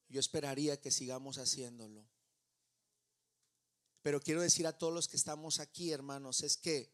[0.08, 2.08] Yo esperaría que sigamos haciéndolo.
[4.02, 6.92] Pero quiero decir a todos los que estamos aquí, hermanos, es que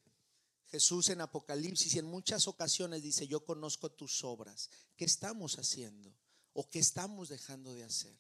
[0.67, 4.71] Jesús en Apocalipsis y en muchas ocasiones dice, yo conozco tus obras.
[4.97, 6.17] ¿Qué estamos haciendo?
[6.53, 8.17] ¿O qué estamos dejando de hacer?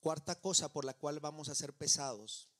[0.00, 2.50] Cuarta cosa por la cual vamos a ser pesados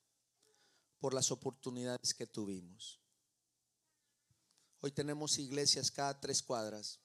[0.99, 3.01] por las oportunidades que tuvimos.
[4.81, 7.01] Hoy tenemos iglesias cada tres cuadras.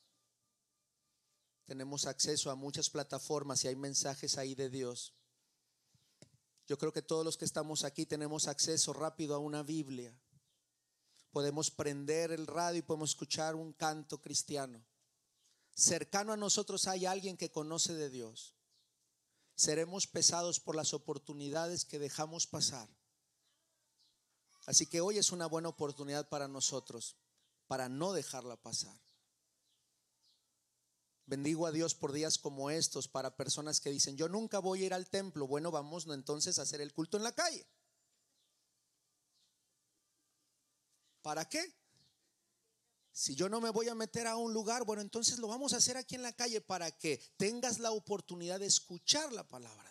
[1.66, 5.14] Tenemos acceso a muchas plataformas y hay mensajes ahí de Dios.
[6.68, 10.16] Yo creo que todos los que estamos aquí tenemos acceso rápido a una Biblia.
[11.32, 14.84] podemos prender el radio y podemos escuchar un canto cristiano.
[15.74, 18.54] Cercano a nosotros hay alguien que conoce de Dios.
[19.56, 22.90] Seremos pesados por las oportunidades que dejamos pasar.
[24.66, 27.16] Así que hoy es una buena oportunidad para nosotros,
[27.68, 28.96] para no dejarla pasar.
[31.26, 34.86] Bendigo a Dios por días como estos para personas que dicen, yo nunca voy a
[34.88, 35.48] ir al templo.
[35.48, 37.66] Bueno, vamos entonces a hacer el culto en la calle.
[41.22, 41.74] ¿Para qué?
[43.14, 45.78] Si yo no me voy a meter a un lugar, bueno, entonces lo vamos a
[45.78, 49.91] hacer aquí en la calle para que tengas la oportunidad de escuchar la palabra.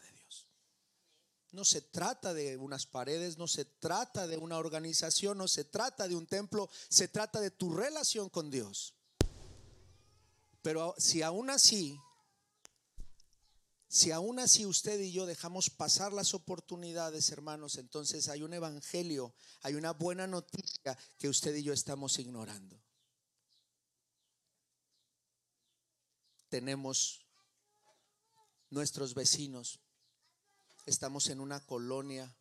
[1.53, 6.07] No se trata de unas paredes, no se trata de una organización, no se trata
[6.07, 8.95] de un templo, se trata de tu relación con Dios.
[10.63, 11.99] Pero si aún así
[13.91, 19.35] si aún así usted y yo dejamos pasar las oportunidades, hermanos, entonces hay un evangelio,
[19.63, 22.81] hay una buena noticia que usted y yo estamos ignorando.
[26.49, 27.27] Tenemos
[28.71, 29.81] nuestros vecinos,
[30.87, 32.35] estamos en una colonia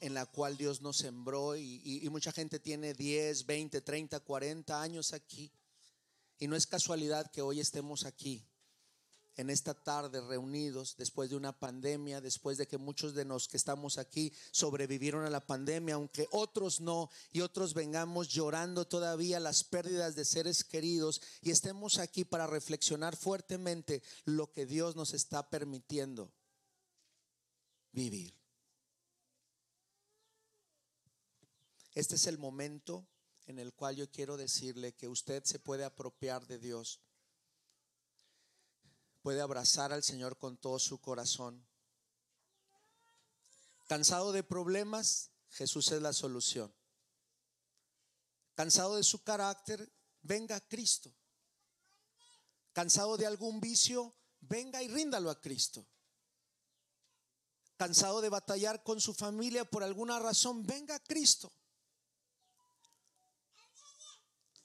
[0.00, 5.12] en la cual Dios nos sembró y, mucha gente tiene 10, 20, 30, 40 años
[5.12, 5.50] aquí.
[6.38, 8.44] Y no es casualidad que hoy estemos aquí
[9.36, 13.56] en esta tarde reunidos después de una pandemia, después de que muchos de los que
[13.56, 19.64] estamos aquí sobrevivieron a la pandemia, aunque otros no, y otros vengamos llorando todavía las
[19.64, 25.48] pérdidas de seres queridos, y estemos aquí para reflexionar fuertemente lo que Dios nos está
[25.48, 26.30] permitiendo
[27.92, 28.34] vivir.
[31.94, 33.06] Este es el momento
[33.46, 37.00] en el cual yo quiero decirle que usted se puede apropiar de Dios
[39.22, 41.64] puede abrazar al Señor con todo su corazón.
[43.86, 46.74] Cansado de problemas, Jesús es la solución.
[48.54, 49.90] Cansado de su carácter,
[50.22, 51.14] venga a Cristo.
[52.72, 55.86] Cansado de algún vicio, venga y ríndalo a Cristo.
[57.82, 61.52] Cansado de batallar con su familia por alguna razón, venga a Cristo.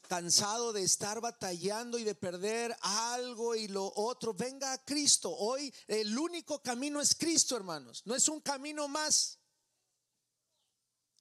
[0.08, 5.36] cansado de estar batallando y de perder algo y lo otro, venga a Cristo.
[5.36, 8.04] Hoy el único camino es Cristo, hermanos.
[8.06, 9.40] No es un camino más.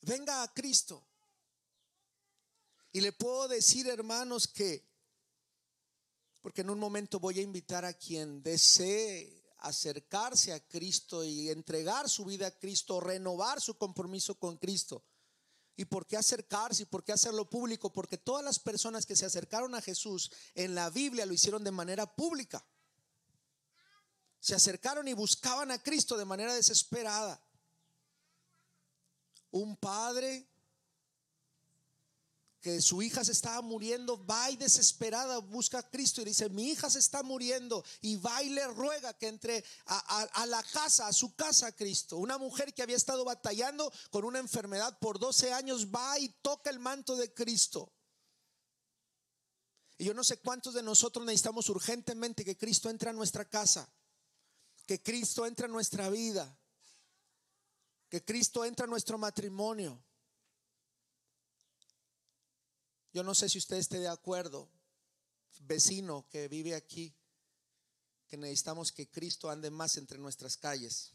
[0.03, 1.03] Venga a Cristo.
[2.93, 4.87] Y le puedo decir, hermanos, que,
[6.43, 12.09] porque en un momento voy a invitar a quien desee acercarse a Cristo y entregar
[12.09, 15.05] su vida a Cristo, renovar su compromiso con Cristo
[15.77, 17.93] ¿Y por qué acercarse y por qué hacerlo público?
[17.93, 21.71] Porque todas las personas que se acercaron a Jesús en la Biblia lo hicieron de
[21.71, 22.65] manera pública.
[24.41, 27.43] Se acercaron y buscaban a Cristo de manera desesperada.
[29.51, 30.49] Un padre
[32.67, 36.71] que su hija se estaba muriendo, va y desesperada busca a Cristo y dice, mi
[36.71, 41.13] hija se está muriendo y va y le ruega que entre a, la casa, a
[41.13, 42.17] su casa Cristo.
[42.17, 46.69] Una mujer que había estado batallando con una enfermedad por 12 años va y toca
[46.71, 47.93] el manto de Cristo.
[49.97, 53.89] Y yo no sé cuántos de nosotros necesitamos urgentemente que Cristo entre a nuestra casa,
[54.89, 56.59] que Cristo entre a nuestra vida,
[58.09, 60.03] que Cristo entre a nuestro matrimonio.
[63.17, 64.69] Yo no sé si usted esté de acuerdo,
[65.61, 67.17] vecino que vive aquí,
[68.29, 71.13] que necesitamos que Cristo ande más entre nuestras calles.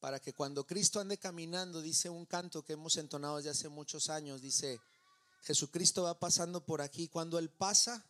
[0.00, 4.08] Para que cuando Cristo ande caminando, dice un canto que hemos entonado desde hace muchos
[4.08, 4.80] años, dice,
[5.42, 7.08] Jesucristo va pasando por aquí.
[7.08, 8.06] Cuando Él pasa,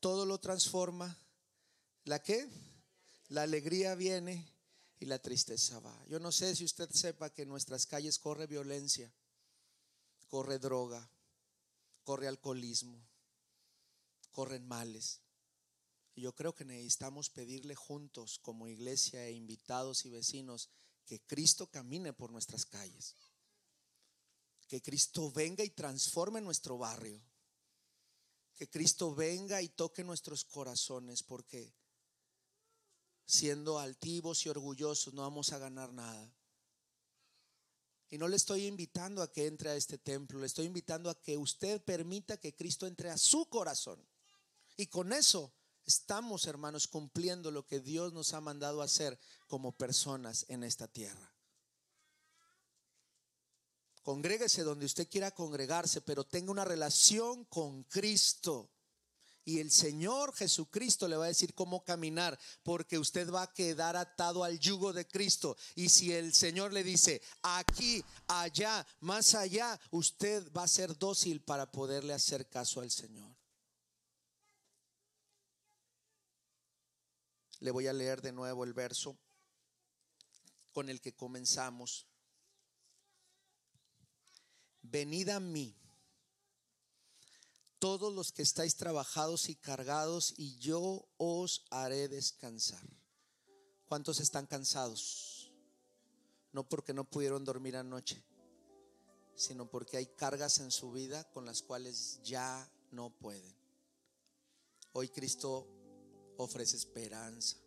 [0.00, 1.16] todo lo transforma.
[2.04, 2.46] ¿La qué?
[3.28, 4.53] La alegría viene
[5.00, 6.04] y la tristeza va.
[6.08, 9.12] Yo no sé si usted sepa que en nuestras calles corre violencia,
[10.28, 11.10] corre droga,
[12.02, 13.04] corre alcoholismo,
[14.30, 15.20] corren males.
[16.14, 20.68] Y yo creo que necesitamos pedirle juntos como iglesia e invitados y vecinos
[21.06, 23.16] que Cristo camine por nuestras calles.
[24.68, 27.20] Que Cristo venga y transforme nuestro barrio.
[28.54, 31.74] Que Cristo venga y toque nuestros corazones porque
[33.26, 36.32] siendo altivos y orgullosos, no vamos a ganar nada.
[38.10, 41.20] Y no le estoy invitando a que entre a este templo, le estoy invitando a
[41.20, 43.98] que usted permita que Cristo entre a su corazón.
[44.76, 45.52] Y con eso
[45.84, 49.18] estamos, hermanos, cumpliendo lo que Dios nos ha mandado hacer
[49.48, 51.34] como personas en esta tierra.
[54.02, 58.73] Congréguese donde usted quiera congregarse, pero tenga una relación con Cristo
[59.46, 63.94] Y el Señor Jesucristo le va a decir cómo caminar, porque usted va a quedar
[63.94, 65.56] atado al yugo de Cristo.
[65.74, 71.42] Y si el Señor le dice, aquí, allá, más allá, usted va a ser dócil
[71.42, 73.36] para poderle hacer caso al Señor.
[77.60, 79.18] Le voy a leer de nuevo el verso
[80.72, 82.06] con el que comenzamos.
[84.82, 85.74] Venid a mí,
[87.84, 92.80] todos los que estáis trabajados y cargados, y yo os haré descansar.
[93.84, 95.52] ¿Cuántos están cansados?
[96.52, 98.24] No porque no pudieron dormir anoche,
[99.34, 103.54] sino porque hay cargas en su vida con las cuales ya no pueden.
[104.94, 105.68] Hoy Cristo
[106.38, 107.58] ofrece esperanza.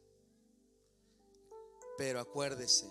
[1.95, 2.87] Pero acuérdese,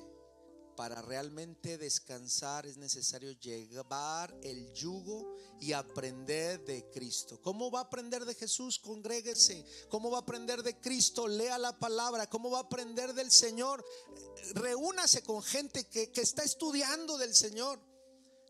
[0.77, 7.41] para realmente descansar es necesario llevar el yugo y aprender de Cristo.
[7.43, 8.79] ¿Cómo va a aprender de Jesús?
[8.79, 9.65] Congréguese.
[9.89, 11.27] ¿Cómo va a aprender de Cristo?
[11.27, 12.29] Lea la palabra.
[12.29, 13.85] ¿Cómo va a aprender del Señor?
[14.55, 17.81] Reúnase con gente que, que está estudiando del Señor.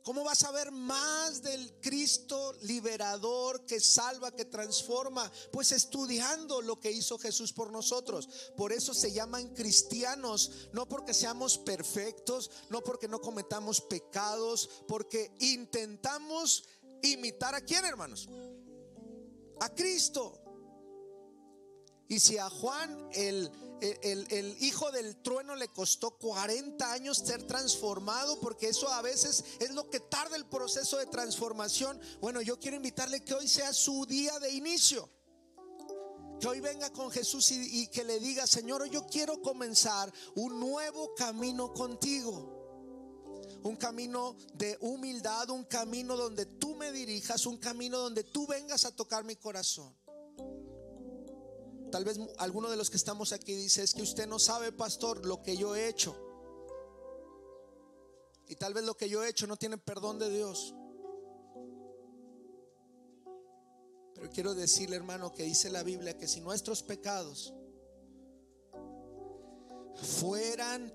[0.07, 5.29] ¿Cómo vas a ver más del Cristo liberador que salva, que transforma?
[5.51, 8.29] Pues estudiando lo que hizo Jesús por nosotros.
[8.57, 15.35] Por eso se llaman cristianos, no porque seamos perfectos, no porque no cometamos pecados, porque
[15.41, 16.63] intentamos
[17.03, 18.29] imitar a quién, hermanos?
[19.59, 20.41] A Cristo.
[22.07, 23.51] Y si a Juan el
[23.81, 29.71] el, hijo del trueno le costó 40 años ser transformado, porque eso a veces es
[29.71, 32.01] lo que tarda el proceso de transformación.
[32.21, 35.09] Bueno, yo quiero invitarle que hoy sea su día de inicio.
[36.41, 40.61] Que hoy venga con Jesús y, y que le diga, Señor, yo quiero comenzar un
[40.61, 42.55] nuevo camino contigo
[43.63, 48.85] un camino de humildad, un camino donde tú me dirijas, un camino donde tú vengas
[48.85, 49.93] a tocar mi corazón.
[51.91, 55.25] Tal vez alguno de los que estamos aquí dice, es que usted no sabe, pastor,
[55.25, 56.17] lo que yo he hecho.
[58.49, 60.75] Y tal vez lo que yo he hecho no tiene perdón de Dios.
[64.15, 67.53] Pero quiero decirle, hermano, que dice la Biblia que si nuestros pecados
[69.95, 70.93] fueran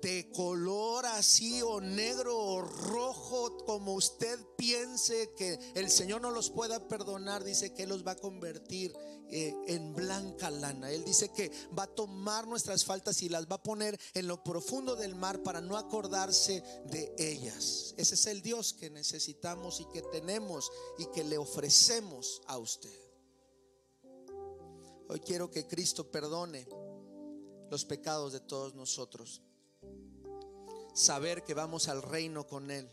[0.00, 6.50] de color así o negro o rojo como usted piense que el Señor no los
[6.50, 8.94] pueda perdonar, dice que los va a convertir
[9.30, 10.90] eh, en blanca lana.
[10.90, 14.42] Él dice que va a tomar nuestras faltas y las va a poner en lo
[14.42, 17.94] profundo del mar para no acordarse de ellas.
[17.96, 23.08] Ese es el Dios que necesitamos y que tenemos y que le ofrecemos a usted.
[25.10, 26.66] Hoy quiero que Cristo perdone
[27.70, 29.42] los pecados de todos nosotros.
[30.94, 32.90] Saber que vamos al reino con Él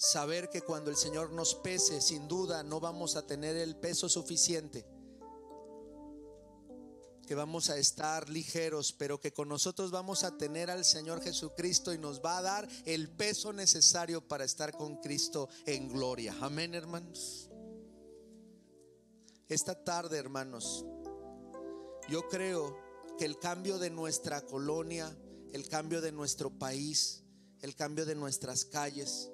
[0.00, 4.08] saber que cuando el Señor nos pese, sin duda no vamos a tener el peso
[4.08, 4.86] suficiente,
[7.26, 11.92] que vamos a estar ligeros, pero que con nosotros vamos a tener al Señor Jesucristo
[11.92, 16.34] y nos va a dar el peso necesario para estar con Cristo en gloria.
[16.40, 17.50] Amén, hermanos.
[19.50, 20.86] Esta tarde, hermanos,
[22.08, 22.74] yo creo
[23.18, 25.14] que el cambio de nuestra colonia,
[25.52, 27.22] el cambio de nuestro país,
[27.60, 29.30] el cambio de nuestras calles,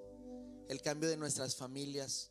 [0.69, 2.31] el cambio de nuestras familias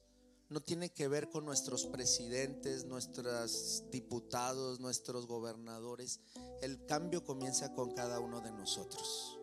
[0.50, 6.20] no tiene que ver con nuestros presidentes, nuestros diputados, nuestros gobernadores.
[6.62, 9.40] El cambio comienza con cada uno de nosotros.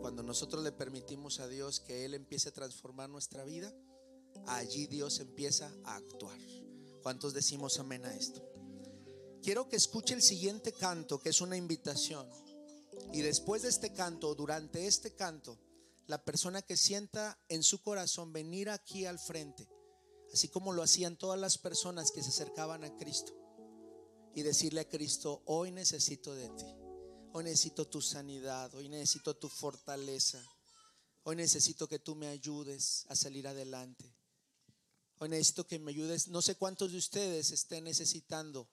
[0.00, 3.72] Cuando nosotros le permitimos a Dios que Él empiece a transformar nuestra vida,
[4.46, 6.38] allí Dios empieza a actuar.
[7.02, 8.42] ¿Cuántos decimos amén a esto?
[9.42, 12.28] Quiero que escuche el siguiente canto, que es una invitación.
[13.12, 15.58] Y después de este canto, durante este canto,
[16.06, 19.68] la persona que sienta en su corazón venir aquí al frente,
[20.32, 23.34] así como lo hacían todas las personas que se acercaban a Cristo,
[24.34, 26.66] y decirle a Cristo, hoy necesito de ti,
[27.32, 30.42] hoy necesito tu sanidad, hoy necesito tu fortaleza,
[31.24, 34.14] hoy necesito que tú me ayudes a salir adelante,
[35.18, 38.68] hoy necesito que me ayudes, no sé cuántos de ustedes estén necesitando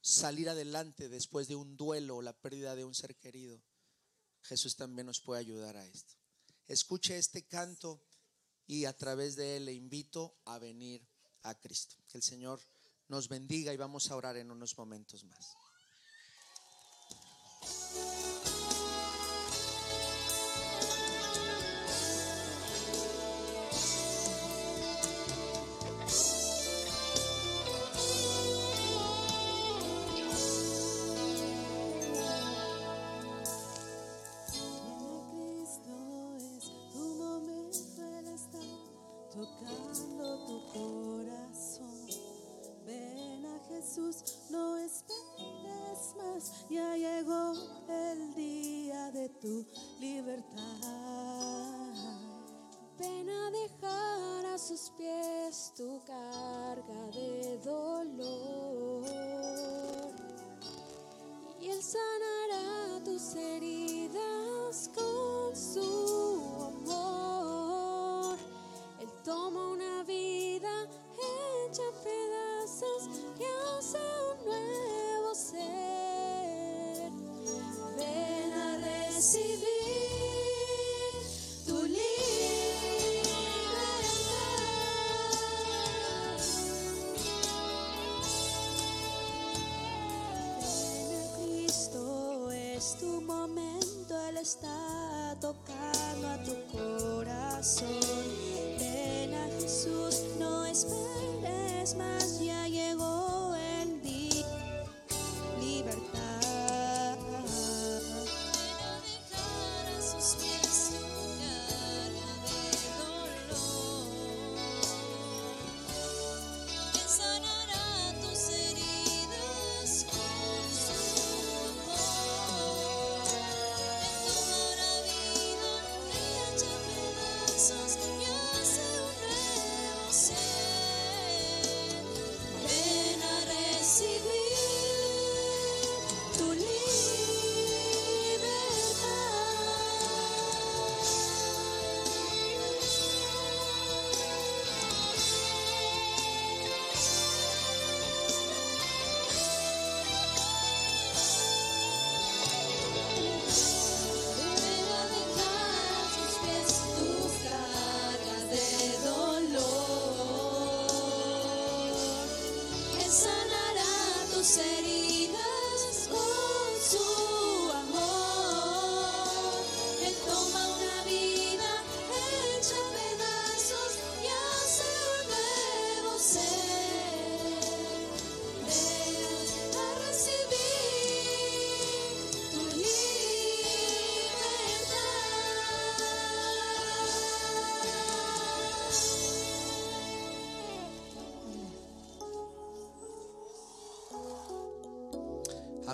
[0.00, 3.62] salir adelante después de un duelo o la pérdida de un ser querido.
[4.42, 6.14] Jesús también nos puede ayudar a esto
[6.66, 8.00] escuche este canto
[8.66, 11.06] y a través de él le invito a venir
[11.42, 11.96] a Cristo.
[12.08, 12.60] Que el Señor
[13.08, 15.63] nos bendiga y vamos a orar en unos momentos más.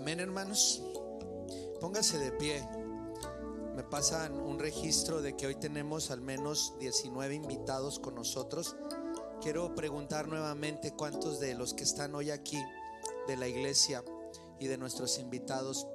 [0.01, 0.83] Amén, hermanos.
[1.79, 2.67] Póngase de pie.
[3.77, 8.77] Me pasan un registro de que hoy tenemos al menos 19 invitados con nosotros.
[9.43, 12.57] Quiero preguntar nuevamente cuántos de los que están hoy aquí
[13.29, 14.03] de la iglesia
[14.59, 15.87] y de nuestros invitados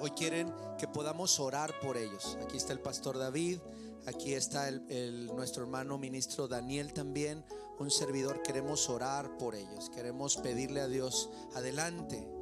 [0.00, 2.36] hoy quieren que podamos orar por ellos.
[2.42, 3.58] Aquí está el pastor David,
[4.04, 7.42] aquí está nuestro hermano ministro Daniel también,
[7.78, 8.42] un servidor.
[8.42, 12.33] Queremos orar por ellos, queremos pedirle a Dios adelante.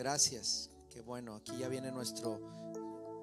[0.00, 0.70] Gracias.
[0.88, 2.40] Qué bueno, aquí ya viene nuestro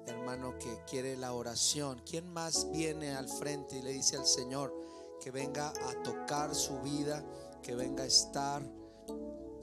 [0.06, 2.00] hermano que quiere la oración.
[2.08, 4.72] ¿Quién más viene al frente y le dice al Señor
[5.20, 7.26] que venga a tocar su vida,
[7.64, 8.62] que venga a estar?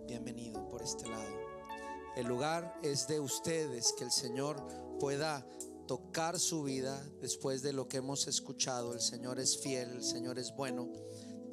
[0.06, 1.40] Bienvenido por este lado.
[2.18, 4.62] El lugar es de ustedes, que el Señor
[5.00, 5.48] pueda
[5.88, 8.92] tocar su vida después de lo que hemos escuchado.
[8.92, 10.92] El Señor es fiel, el Señor es bueno.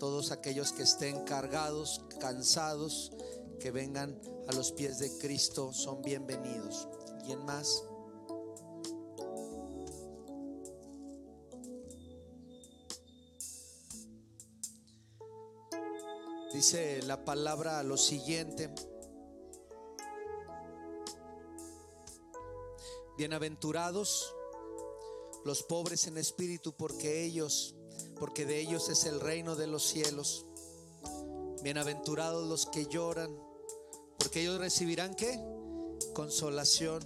[0.01, 3.13] Todos aquellos que estén cargados, cansados,
[3.63, 6.89] que vengan a los pies de Cristo son bienvenidos.
[7.25, 7.85] ¿Quién más?
[16.53, 18.69] Dice la palabra lo siguiente.
[23.17, 24.35] Bienaventurados
[25.45, 27.77] los pobres en espíritu, porque ellos,
[28.19, 30.47] porque de ellos es el reino de los cielos.
[31.63, 33.52] Bienaventurados los que lloran,
[34.23, 35.37] porque ellos recibirán qué?
[36.15, 37.03] Consolación.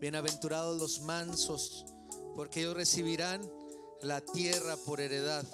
[0.00, 1.86] Bienaventurados los mansos,
[2.34, 3.48] porque ellos recibirán
[4.02, 5.44] la tierra por heredad.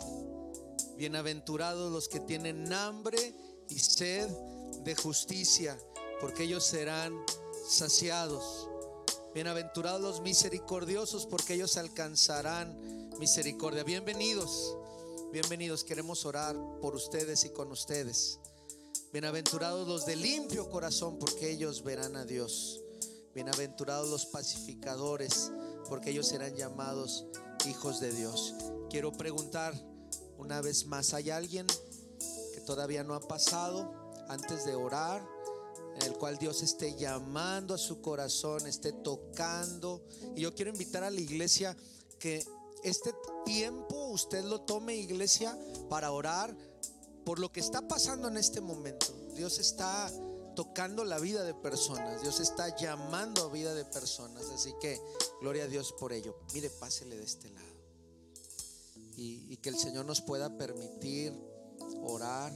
[0.97, 3.35] Bienaventurados los que tienen hambre
[3.69, 4.27] y sed
[4.85, 5.79] de justicia,
[6.19, 7.15] porque ellos serán
[7.69, 8.67] saciados.
[9.35, 13.85] Bienaventurados los misericordiosos, porque ellos alcanzarán misericordia.
[13.85, 14.79] Bienvenidos,
[15.31, 15.85] bienvenidos.
[15.85, 18.41] Queremos orar por ustedes y con ustedes.
[19.15, 22.81] Bienaventurados los de limpio corazón, porque ellos verán a Dios.
[23.33, 25.53] Bienaventurados los pacificadores,
[25.89, 27.25] porque ellos serán llamados
[27.65, 28.57] hijos de Dios.
[28.91, 29.73] Quiero preguntar
[30.37, 31.65] una vez más, ¿hay alguien
[32.55, 33.95] que todavía no ha pasado
[34.27, 35.25] antes de orar?
[35.95, 40.03] En el cual Dios esté llamando a su corazón, esté tocando.
[40.35, 41.77] Y yo quiero invitar a la iglesia
[42.19, 42.45] que
[42.83, 45.57] este tiempo usted lo tome, iglesia,
[45.89, 46.57] para orar
[47.25, 49.07] por lo que está pasando en este momento.
[49.35, 50.11] Dios está
[50.55, 52.23] tocando la vida de personas.
[52.23, 54.45] Dios está llamando a vida de personas.
[54.51, 55.01] Así que
[55.41, 56.37] gloria a Dios por ello.
[56.53, 57.67] Mire, pásele de este lado.
[59.17, 61.33] Y, y que el Señor nos pueda permitir
[62.03, 62.53] orar.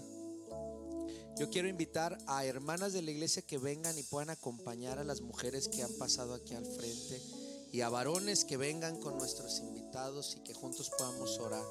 [1.36, 5.20] Yo quiero invitar a hermanas de la iglesia que vengan y puedan acompañar a las
[5.20, 7.22] mujeres que han pasado aquí al frente
[7.70, 11.64] y a varones que vengan con nuestros invitados y que juntos podamos orar.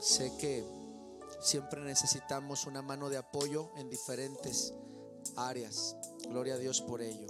[0.00, 0.64] Sé que
[1.40, 4.74] siempre necesitamos una mano de apoyo en diferentes
[5.36, 5.96] áreas.
[6.28, 7.26] Gloria a Dios por ello.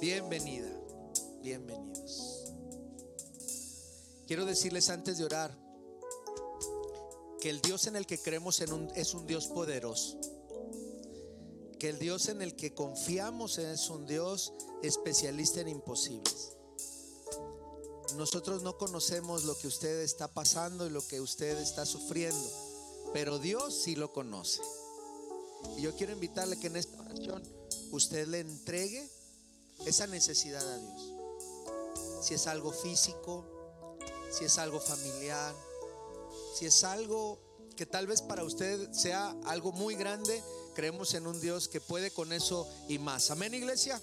[0.00, 0.68] Bienvenida,
[1.42, 2.44] bienvenidos.
[4.26, 5.56] Quiero decirles antes de orar
[7.40, 10.20] que el Dios en el que creemos es un Dios poderoso.
[11.78, 14.52] Que el Dios en el que confiamos es un Dios
[14.82, 16.52] especialista en imposibles.
[18.16, 22.50] Nosotros no conocemos lo que usted está pasando y lo que usted está sufriendo,
[23.12, 24.62] pero Dios sí lo conoce.
[25.76, 27.42] Y yo quiero invitarle que en esta oración
[27.90, 29.10] usted le entregue
[29.84, 31.12] esa necesidad a Dios.
[32.22, 33.44] Si es algo físico,
[34.30, 35.54] si es algo familiar,
[36.54, 37.38] si es algo
[37.76, 40.42] que tal vez para usted sea algo muy grande,
[40.76, 43.30] creemos en un Dios que puede con eso y más.
[43.30, 44.00] Amén, iglesia.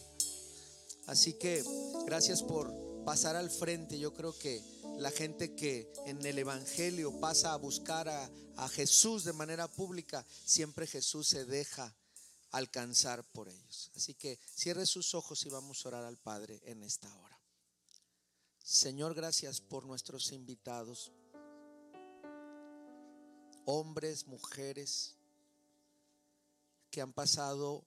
[1.05, 1.63] Así que
[2.07, 2.73] gracias por
[3.05, 3.99] pasar al frente.
[3.99, 4.59] Yo creo que
[4.97, 8.29] la gente que en el Evangelio pasa a buscar a,
[8.69, 11.95] Jesús de manera pública, siempre Jesús se deja
[12.51, 13.91] alcanzar por ellos.
[13.95, 17.39] Así que cierre sus ojos y vamos a orar al Padre en esta hora.
[18.63, 21.11] Señor, gracias por nuestros invitados,
[23.65, 25.17] hombres, mujeres,
[26.93, 27.83] que han pasado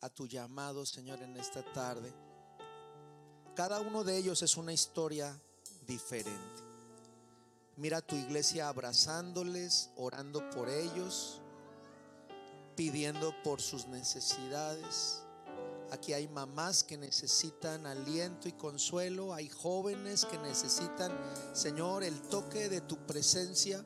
[0.00, 2.10] a tu llamado, Señor, en esta tarde.
[3.54, 5.38] Cada uno de ellos es una historia
[5.86, 6.62] diferente.
[7.76, 11.42] Mira tu iglesia abrazándoles, orando por ellos,
[12.76, 15.22] pidiendo por sus necesidades.
[15.90, 21.12] Aquí hay mamás que necesitan aliento y consuelo, hay jóvenes que necesitan,
[21.52, 23.84] Señor, el toque de tu presencia.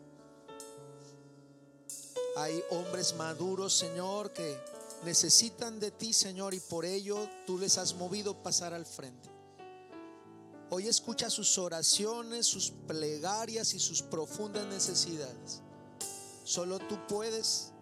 [2.40, 4.58] Hay hombres maduros, Señor, que
[5.04, 9.28] necesitan de ti, Señor, y por ello tú les has movido pasar al frente.
[10.70, 15.60] Hoy escucha sus oraciones, sus plegarias y sus profundas necesidades.
[16.42, 17.72] Solo tú puedes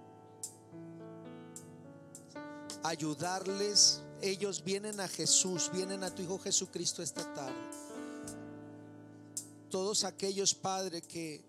[2.83, 4.03] ayudarles.
[4.21, 7.71] Ellos vienen a Jesús, vienen a tu Hijo Jesucristo esta tarde.
[9.71, 11.48] Todos aquellos, Padre, que,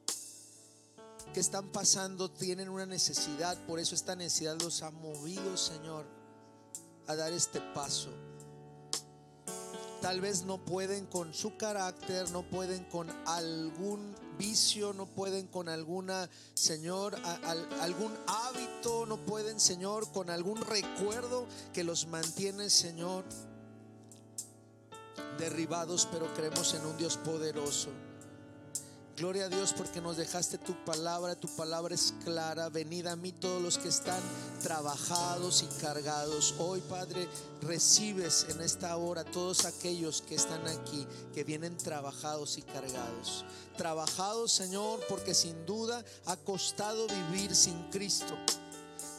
[1.34, 3.58] que están pasando tienen una necesidad.
[3.66, 6.06] Por eso esta necesidad los ha movido, Señor,
[7.08, 8.10] a dar este paso.
[10.02, 15.68] Tal vez no pueden con su carácter, no pueden con algún vicio, no pueden con
[15.68, 17.18] alguna, Señor,
[17.82, 23.26] algún hábito, no pueden, Señor, con algún recuerdo que los mantiene, Señor,
[25.38, 27.90] derribados, pero creemos en un Dios poderoso.
[29.20, 32.70] Gloria a Dios porque nos dejaste tu palabra, tu palabra es clara.
[32.70, 34.22] Venid a mí todos los que están
[34.64, 36.56] trabajados y cargados.
[36.58, 37.28] Hoy, Padre,
[37.62, 43.44] recibes en esta hora todos aquellos que están aquí, que vienen trabajados y cargados.
[43.76, 48.38] Trabajados, Señor, porque sin duda ha costado vivir sin Cristo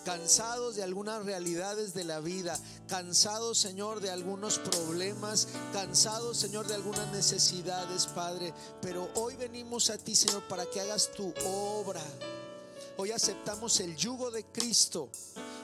[0.05, 6.75] cansados de algunas realidades de la vida, cansados, Señor, de algunos problemas, cansados, Señor, de
[6.75, 8.53] algunas necesidades, Padre.
[8.81, 12.03] Pero hoy venimos a ti, Señor, para que hagas tu obra.
[12.97, 15.09] Hoy aceptamos el yugo de Cristo.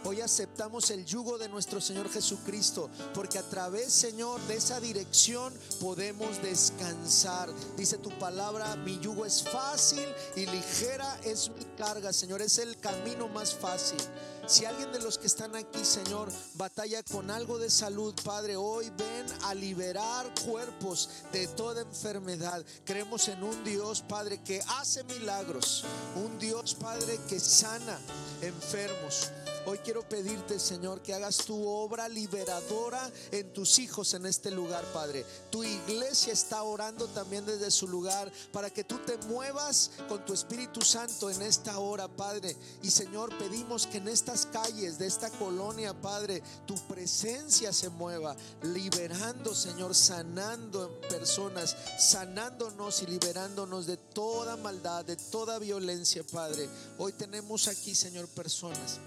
[0.05, 5.53] Hoy aceptamos el yugo de nuestro Señor Jesucristo, porque a través, Señor, de esa dirección
[5.81, 7.49] podemos descansar.
[7.77, 12.79] Dice tu palabra, mi yugo es fácil y ligera es mi carga, Señor, es el
[12.79, 13.99] camino más fácil.
[14.47, 18.91] Si alguien de los que están aquí, Señor, batalla con algo de salud, Padre, hoy
[18.91, 22.65] ven a liberar cuerpos de toda enfermedad.
[22.85, 25.85] Creemos en un Dios, Padre, que hace milagros,
[26.15, 27.99] un Dios, Padre, que sana
[28.41, 29.33] enfermos.
[29.69, 34.85] Hoy quiero pedirte, Señor, que hagas tu obra liberadora en tus hijos en este lugar,
[34.93, 35.27] Padre.
[35.51, 40.35] Tu iglesia está orando también desde su lugar para que tú te muevas con tu
[40.35, 42.57] Espíritu Santo en esta hora, Padre.
[42.85, 44.07] Y Señor, pedimos que en
[44.45, 53.07] calles de esta colonia, Padre, tu presencia se mueva, liberando, Señor, sanando personas, sanándonos y
[53.07, 56.69] liberándonos de toda maldad, de toda violencia, Padre.
[56.99, 58.99] Hoy tenemos aquí, Señor, personas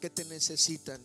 [0.00, 1.00] que te necesitan.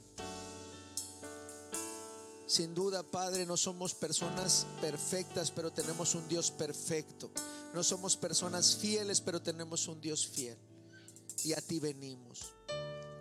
[2.48, 7.32] Sin duda, Padre, no somos personas perfectas, pero tenemos un Dios perfecto.
[7.74, 10.58] No somos personas fieles, pero tenemos un Dios fiel.
[11.44, 12.54] Y a ti venimos.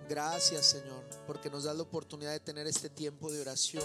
[0.08, 3.84] Gracias Señor, porque nos das la oportunidad de tener este tiempo de oración,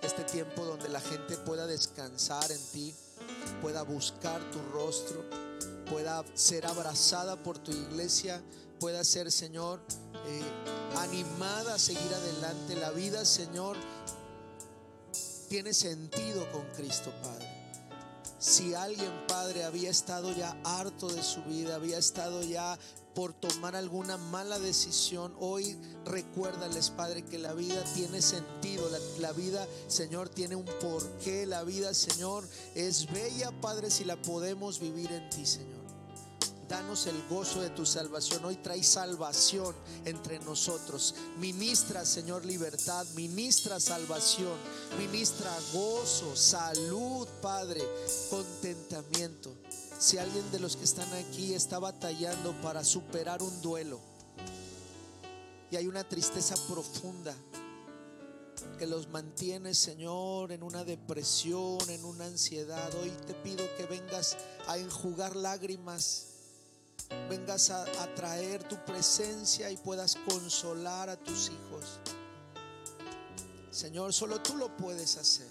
[0.00, 2.94] este tiempo donde la gente pueda descansar en ti,
[3.60, 5.24] pueda buscar tu rostro,
[5.90, 8.42] pueda ser abrazada por tu iglesia,
[8.80, 9.80] pueda ser Señor
[10.26, 10.42] eh,
[10.96, 12.74] animada a seguir adelante.
[12.76, 13.76] La vida Señor
[15.50, 17.46] tiene sentido con Cristo Padre.
[18.38, 22.78] Si alguien, Padre, había estado ya harto de su vida, había estado ya
[23.14, 28.88] por tomar alguna mala decisión, hoy recuérdales, Padre, que la vida tiene sentido,
[29.18, 34.80] la, vida, Señor, tiene un porqué, la vida, Señor, es bella, Padre, si la podemos
[34.80, 35.82] vivir en ti, Señor.
[36.68, 38.42] Danos el gozo de tu salvación.
[38.46, 39.74] Hoy trae salvación
[40.06, 41.14] entre nosotros.
[41.36, 43.06] Ministra, Señor, libertad.
[43.14, 44.56] Ministra salvación.
[44.96, 47.82] Ministra gozo, salud, Padre,
[48.30, 49.54] contentamiento.
[50.02, 54.00] Si alguien de los que están aquí está batallando para superar un duelo
[55.70, 57.32] y hay una tristeza profunda
[58.80, 64.36] que los mantiene, Señor, en una depresión, en una ansiedad, hoy te pido que vengas
[64.66, 66.26] a enjugar lágrimas
[67.30, 67.84] vengas a,
[68.16, 72.00] traer tu presencia y puedas consolar a tus hijos.
[73.70, 75.46] Señor, solo tú lo puedes hacer.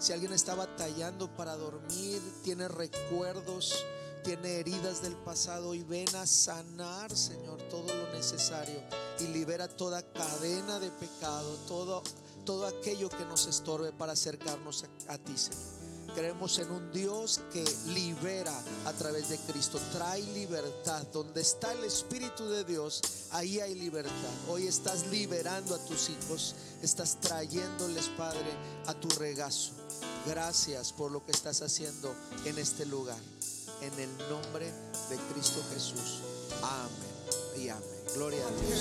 [0.00, 3.84] Si alguien está batallando para dormir, tiene recuerdos,
[4.24, 8.82] tiene heridas del pasado y ven a sanar, Señor, todo lo necesario
[9.18, 12.02] y libera toda cadena de pecado, todo,
[12.46, 15.80] todo aquello que nos estorbe para acercarnos a, a ti, Señor.
[16.14, 18.52] Creemos en un Dios que libera
[18.84, 21.06] a través de Cristo, trae libertad.
[21.12, 24.12] Donde está el Espíritu de Dios, ahí hay libertad.
[24.48, 28.52] Hoy estás liberando a tus hijos, estás trayéndoles, Padre,
[28.86, 29.72] a tu regazo.
[30.26, 32.14] Gracias por lo que estás haciendo
[32.44, 33.18] en este lugar.
[33.80, 34.66] En el nombre
[35.08, 36.20] de Cristo Jesús.
[36.62, 37.10] Amén
[37.56, 37.84] y amén.
[38.14, 38.80] Gloria a Dios.